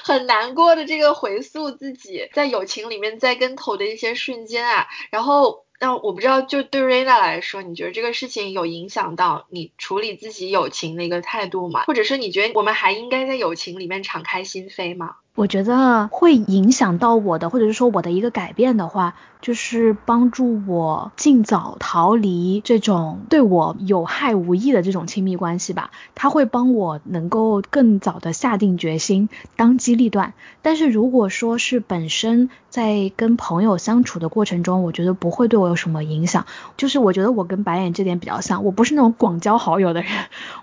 [0.04, 4.86] 很难过的这个回溯自己在友情里面栽跟头的一些瞬间啊。
[5.10, 11.84] 然后，那我不知道，就对瑞娜来说，你觉得这个事情有影响到你处理自己友情的一个态度吗？
[11.86, 15.16] 或者是，你觉得我们还应该在友情里面敞开心扉吗？
[15.40, 25.92] 我觉得会影响到我的，或者是说我的一个改变的话，就是帮助我尽早逃离这种对我有害无益的这种亲密关系吧。
[26.14, 30.34] 他会帮我能够更早的下定决心，当机立断。
[30.60, 36.44] 但是如果说是本身在跟朋友相处的过程中，我觉得不会对我有什么影响。
[36.76, 40.10] 就是我觉得我跟白眼这点比较像，我不是那种广交好友的人，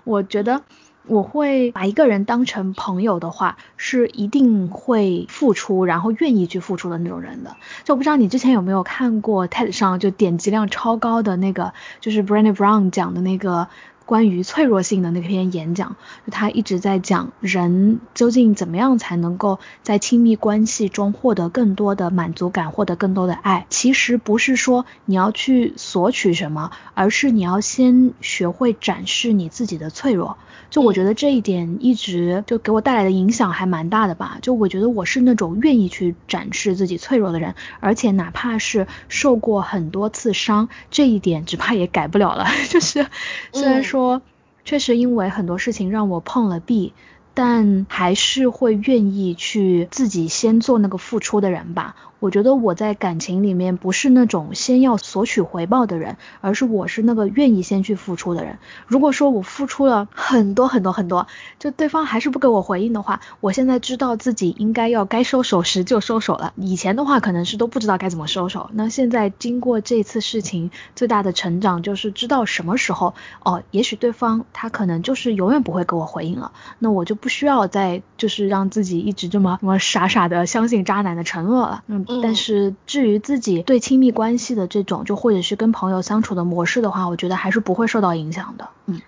[0.04, 0.62] 我觉得。
[1.08, 7.56] 我会把一个人当成朋友的话，是一定会付出，然后愿意去付出的那种人的。
[7.84, 13.68] 就我不知道你之前有没有看过 TED 上就点击量超高的那个，就是 Brandy Brown 讲的那个。
[14.08, 23.66] 关于脆弱性的那篇演讲，就他一直在讲人究竟怎么样才能够在亲密关系中获得更多的满足感，获得更多的爱。
[23.68, 30.38] 其实不是说你要去索取什么，而是你要先学会展示你自己的脆弱。
[30.70, 34.38] 就我觉得这一点一直就给我带来的影响还蛮大的吧。
[34.40, 42.46] 就我觉得我是那种愿意去展示自己脆弱的人，而且哪怕是受过很多次伤，这一点只怕也改不了了。
[42.70, 43.06] 就是
[43.52, 43.97] 虽然说。
[43.98, 44.22] 说，
[44.64, 46.92] 确实因为很多事情让我碰了壁。
[47.34, 51.94] 但还是会愿意去自己先做那个付出的人吧。
[52.18, 58.58] 我觉得我在感情里面不是那种先要索取回报的人，而是我是那个愿意先去付出的人。
[58.86, 61.26] 如果说我付出了很多很多很多，
[61.58, 66.52] 就对方还是不给我回应的话，我现在知道自己应该要该收手时就收手了。
[66.56, 73.14] 以前的话可能是都不知道该怎么收手，那现在经过这次事情，最大的成长就是知道什么时候
[73.44, 76.50] 哦，也许对方他可能就是永远不会给我回应了，
[76.80, 77.28] 那我就不。
[77.28, 89.00] 需要再就是让自己一直这么这么傻傻的相信渣男的承诺了，嗯，但是至于自己对亲密关系的这种，就或者是跟朋友相处的模式的话，我觉得还是不会受到影响的，嗯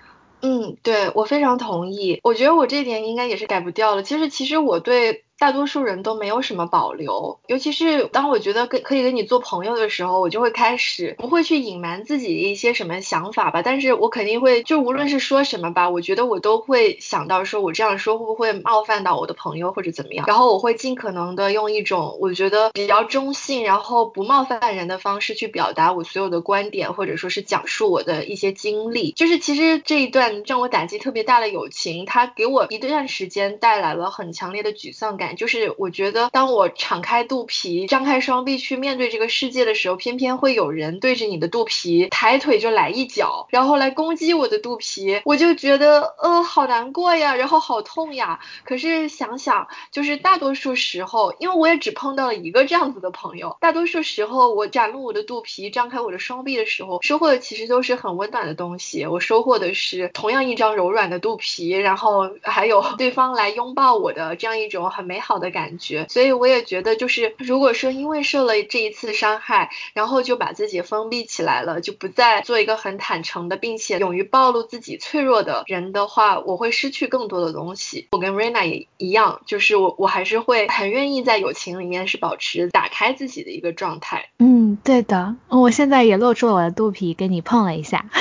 [0.43, 4.03] 嗯，对我非常同意，我觉得我这点应该也是改不掉了。
[4.03, 5.25] 其实其实我对。
[5.41, 13.63] 大多数人都没有什么保留，尤其是当我觉得跟可以跟你做朋友的时候，我就会开始不会去隐瞒自己一些什么想法吧。
[13.63, 20.27] 但是我肯定会，就无论是说什么吧，我觉得我都会想到说我这样说会不会冒犯到我的朋友或者怎么样。
[20.29, 29.13] 然后我会尽可能的用一种我觉得比较中性，然后不冒犯人的方式去表达我所有的观点，或者说是讲述我的一些经历。
[29.13, 35.30] 就是其实这一段让我打击特别大的友情，它给我一段时间带来了很强烈的沮丧感。
[35.37, 48.41] 就是我觉得当我敞开肚皮、张开双臂去面对这个世界的时候，偏偏会有人对着你的肚皮抬腿就来一脚，然后来攻击我的肚皮，我就觉得呃好难过呀，然后好痛呀。
[48.65, 59.07] 可是想想，就是大多数时候，因为我也只碰到了一个这样子的朋友，大多数时候我展露我的肚皮、张开我的双臂的时候，收获的其实都是很温暖的东西。
[59.07, 66.07] 我收获的是同样一张柔软的肚皮，然后还有 对方来拥抱我的这样一种很美好的感觉。
[66.09, 78.09] 所以我也觉得，就是如果说因为受了这一次伤害，然后就把自己封闭起来了，就不再做一个很坦诚的，并且勇于暴露自己脆弱的人的话，我会失去更多的东西。
[78.13, 84.31] 我跟 Rena 也一样，就是我我还是会很愿意在友情里面是保持打开自己的一个状态。
[84.39, 88.07] 嗯，对的，我现在也露出了我的肚皮，给你碰了一下。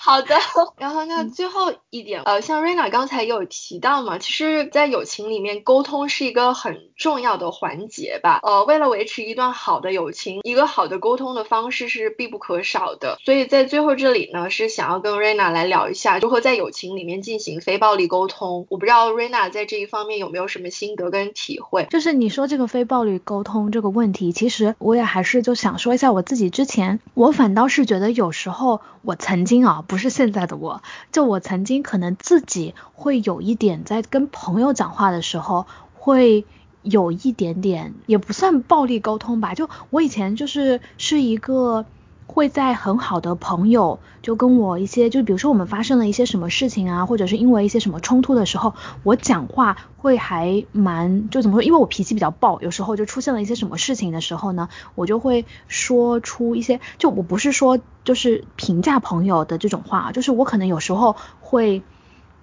[0.00, 0.36] 好的，
[0.76, 8.40] 然后那最后一点，呃，像瑞娜刚才也有提到嘛，其实，在友情里面，沟通是一个很重要的环节吧。
[8.42, 13.18] 呃，为了维持一段好的友情，一个好的沟通的方式是必不可少的。
[13.24, 18.66] 所以在最后这里呢，是想要跟瑞娜来聊一下如何在友情里面进行非暴力沟通。
[18.68, 21.86] 我不知道瑞娜在这一方面有没有什么心得跟体会。
[21.90, 29.82] 就是你说这个非暴力沟通这个问题，其实我也还是就想说一下我自己之前，我反倒是觉得有时候我曾经啊。
[29.86, 36.44] 不是现在的我，就我曾经可能自己会有一点在跟朋友讲话的时候，会
[36.82, 39.54] 有一点点，也不算暴力沟通吧。
[39.54, 41.86] 就我以前就是是一个。
[42.26, 51.62] 会在很好的朋友就跟我一些，就比如说我们发生了一些什么事情啊，或者是因为一些什么冲突的时候，我讲话会还蛮就怎么说？
[51.62, 61.82] 因为我脾气比较暴，有时候就出现了一些什么事情的时候呢，我就会说出一些，就我不是说就是评价朋友的这种话，就是我可能有时候会。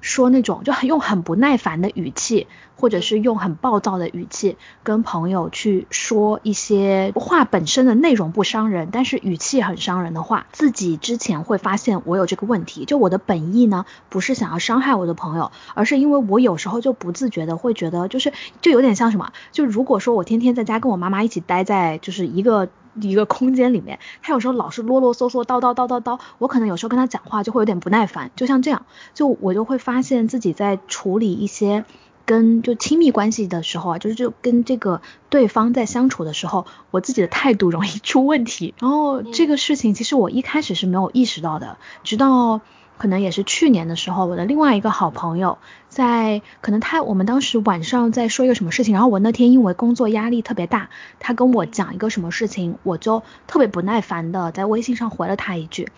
[0.01, 12.85] 说那种就很用很不耐烦的语气，或者是用很暴躁的语气跟朋友去说一些话本身的内容不伤人，但是语气很伤人的话，自己之前会发现我有这个问题。
[12.85, 22.69] 就我的本意呢，不是想要伤害我的朋友，而是因为我有时候就不自觉的会觉得，就是就有点像什么，就如果说我天天在家跟我妈妈一起待在就是一个。
[22.99, 31.85] 一个空间里面，他有时候老是啰啰嗦嗦、叨叨叨叨叨，我可能有时候跟他讲话就会有点不耐烦，就像这样，就我就会发现自己在处理一些
[32.25, 38.73] 跟就亲密关系的时候啊，就是就跟这个对方在相处的时候，我自己的态度容易出问题。
[38.79, 42.61] 然后这个事情其实我一开始是没有意识到的，直到。
[42.97, 45.57] 可能也是去年的时候，我的另外一个好朋友
[45.91, 50.89] 在，可能他我们当时晚上在说一个什么事情，然后我那天因为工作压力特别大，
[51.19, 55.89] 他跟我讲一个什么事情，我就特别不耐烦的在微信上回了他一句。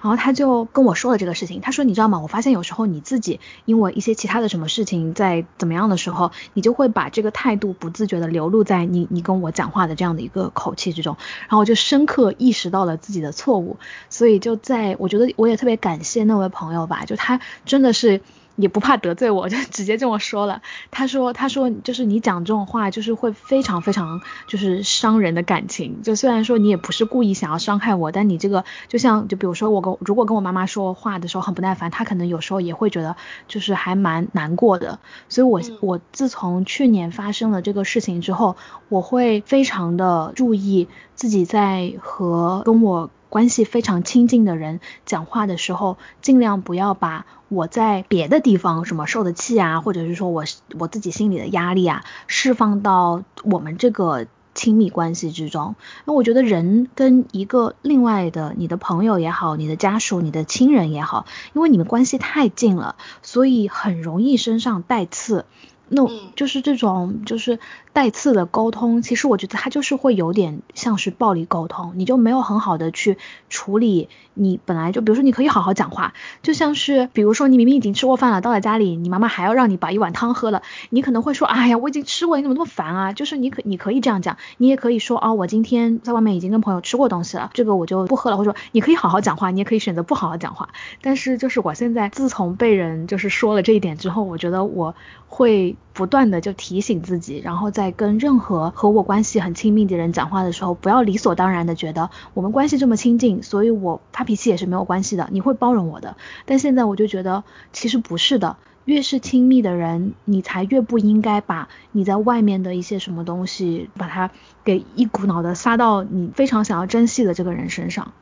[0.00, 2.20] 然后他就跟我说了这个事情，他说你知道吗？
[2.20, 13.76] 我发现有时候你自己因为一些其他的什么事情在怎么样的时候，你就会把这个态度不自觉的流露在你你跟我讲话的这样的一个口气之中，然后我就深刻意识到了自己的错误，
[14.08, 18.20] 所以就在我觉得我也特别感谢那位朋友吧，就他真的是。
[18.56, 20.62] 也不怕得罪我，就直接这么说了。
[20.90, 26.02] 他说，他说就是你讲这种话，就是会非常非常就是伤人的感情。
[26.02, 33.16] 就虽然说你也不是故意想要伤害我，但你这个就像就比如说我跟如果跟我妈妈说话的时候很不耐烦，她可能有时候也会觉得
[33.48, 34.98] 就是还蛮难过的。
[35.28, 38.56] 所以我我自从去年发生了这个事情之后，
[38.88, 43.10] 我会非常的注意自己在和跟我。
[43.32, 50.44] 关系非常亲近的人讲话的时候，尽量不要把我在别的地方什么受的气啊，或者是说我
[50.78, 55.76] 我自己心里的压力啊，释放到我们这个亲密关系之中。
[56.04, 61.24] 那我觉得人跟一个另外的你的朋友也好，你的家属、你的亲人也好，
[61.54, 65.46] 因为你们关系太近了，所以很容易身上带刺。
[65.94, 67.58] 那就是这种就是
[67.92, 73.18] 带刺的沟通，其实我觉得它就是会有点像是暴力沟通，你就没有很好的去
[73.50, 83.12] 处理你本来就，比如说你可以好好讲话，就像是比如说你明明已经吃过饭了，到了家里，你妈妈还要让你把一碗汤喝了，你可能会说，哎呀，我已经吃过，你怎么那么烦啊？
[83.12, 90.70] 就是你可你可以这样讲，你也可以说啊，我今天在外面已经跟朋友吃过东西了，这个我就不喝了，或者说你可以好好讲话，你也可以选择不好好讲话。
[91.02, 94.94] 但是就是我现在自从被人就是说了这一点之后，我觉得我
[95.28, 95.76] 会。
[95.94, 106.16] 不断的就提醒自己，然后再在跟任何和我关系很亲密的人讲话的时候，不要理所当然的觉得我们关系这么亲近，所以我发脾气也是没有关系的，你会包容我的。
[106.46, 114.30] 但现在我就觉得其实不是的，越是亲密的人，你才越不应该把你在外面的一些什么东西，把它
[114.62, 118.12] 给一股脑的撒到你非常想要珍惜的这个人身上。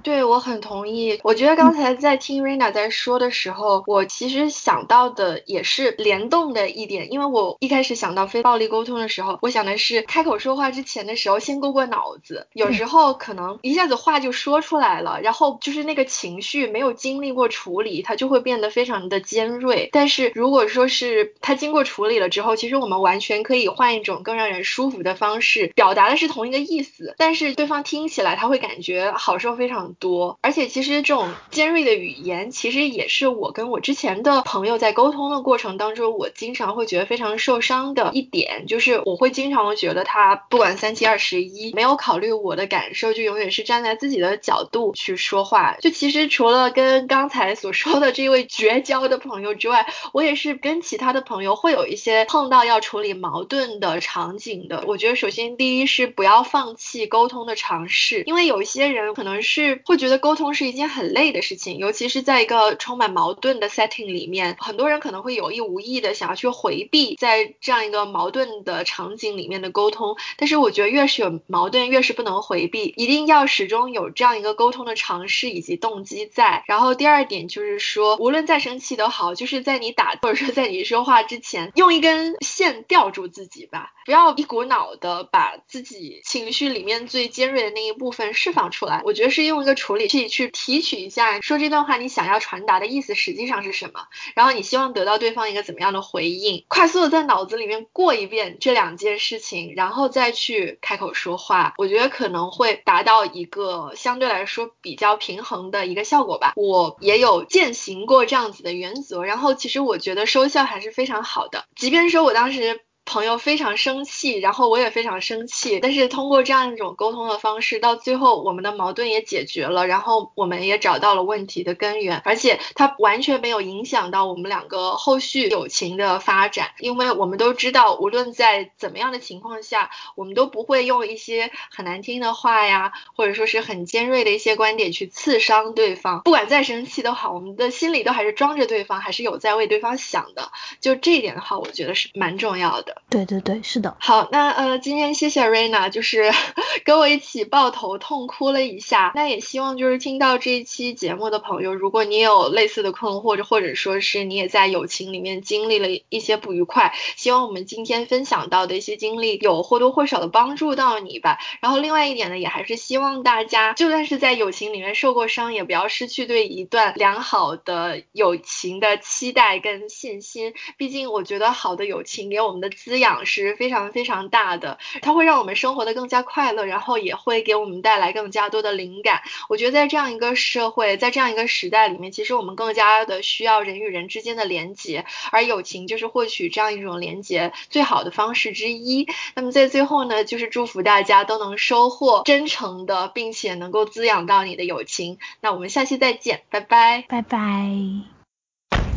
[0.00, 1.18] 嗯，对我很同意。
[1.22, 19.88] 我觉得刚才在听 Rina 在说的时候，我其实想到的也是联动的一点，因为我一开始想到非暴力沟通的时候，我想的是开口说话之前的时候先过过脑子，有时候可能一下子话就说出来了，然后就是那个情绪没有经历过处理，它就会变得非常的尖锐。
[19.92, 30.38] 但是如果说是它经过处理了之后，其实我们完全可以换一种更让人舒服的方式，表达的是同一个意思，但是对方听起来他会感觉好受非常多。
[30.42, 45.76] 而且其实这种尖锐的语言，其实也是我跟我之前的朋友在沟通的过程当中，我经常会觉得非常受伤的一点，就是我会经常觉得他不管三七二十一，没有考虑我的感受，就永远是站在自己的角度去说话。
[45.80, 54.84] 就其实除了跟刚才所说的这位绝交的朋友之外，我也是跟其他的朋友会有一些碰到要处理矛盾的场景的。
[54.86, 70.16] 我觉得首先第一是不要放弃沟通的尝试，因为有一些人可能是会觉得沟通是一件很累的事情，尤其是在一个充满矛盾的 setting 里面，很多人可能会有意无意的想要去回避在这样一个矛盾的场景里面的沟通。
[70.36, 76.64] 但是我觉得越是有矛盾，越是不能回避，一定要始终有这样一个沟通的尝试以及动机在。
[76.66, 89.02] 然后第二点就是说，无论再生气都好，就是在你打或者说在你说话之前，用一根线吊住自己吧，不要一股脑的把自己情绪里面最尖锐的那一部分释放出来。
[89.04, 106.52] 我觉得是用一个处理器去提取一下，说这段话你想要传达的意思实际上是什么，然后你希望得到对方一个怎么样的回应，快速的在脑子里面过一遍这两件事情，然后再去开口说话，我觉得可能会达到一个相对来说比较平衡的一个效果吧。
[106.56, 112.80] 我也有践行过这样子的原则，然后其实我觉得收效还是非常好的，即便说我当时。
[113.04, 142.99] 朋友非常生气，然后我也非常生气，但是通过这样一种沟通的方式，到最后我们的矛盾也解决了，然后我们也找到了问题的根源，而且它完全没有影响到我们两个后续友情的发展，因为我们都知道，无论在怎么样的情况下，我们都不会用一些很难听的话呀，或者说是很尖锐的一些观点去刺伤对方，不管再生气都好，我们的心里都还是装着对方，还是有在为对方想的，就这一点的话，我觉得是蛮重要的。
[143.08, 143.96] 对对对，是的。
[143.98, 146.30] 好，那呃，今天谢谢 Rina，就是
[146.84, 149.12] 跟我一起抱头痛哭了一下。
[149.14, 161.38] 那也希望就是听到这一期节目的朋友，如果你有类似的困惑，或者说是你也在友情里面经历了一些不愉快，希望我们今天分享到的一些经历有或多或少的帮助到你吧。
[161.60, 170.54] 然后另外一点呢，也还是希望大家，就算是在友情里面受过伤，也不要失去对一段良好的友情的期待跟信心。
[170.76, 172.70] 毕竟我觉得好的友情给我们的。
[172.82, 179.22] 滋养是非常非常大的，它会让我们生活的更加快乐，然后也会给我们带来更加多的灵感。
[179.48, 189.06] 我觉得在这样一个社会，在这样一个时代里面，其实我们更加的需要人与人之间的连接，而友情就是获取这样一种连接最好的方式之一。
[189.34, 195.18] 那么在最后呢，就是祝福大家都能收获真诚的，并且能够滋养到你的友情。
[195.40, 197.38] 那我们下期再见，拜拜，拜拜。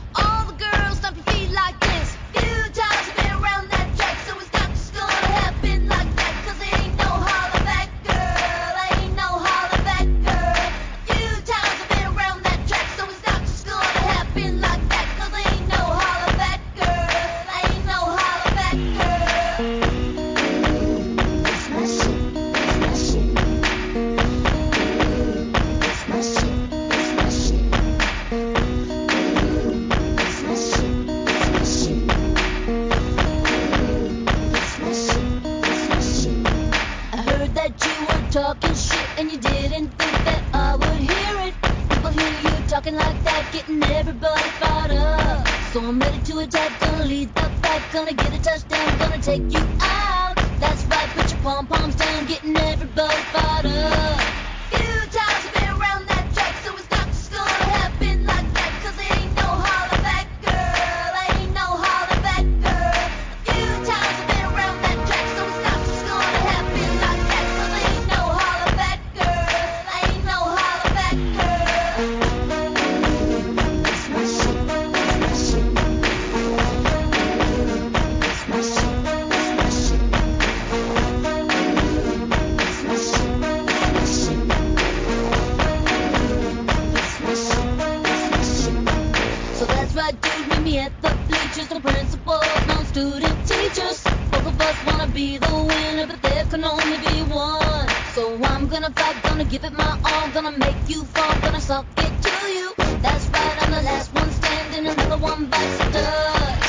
[96.51, 97.89] can only be one.
[98.15, 101.87] So I'm gonna fight, gonna give it my all, gonna make you fall, gonna suck
[101.99, 102.75] it to you.
[103.03, 106.68] That's right, I'm the last one standing, another one bites the dust.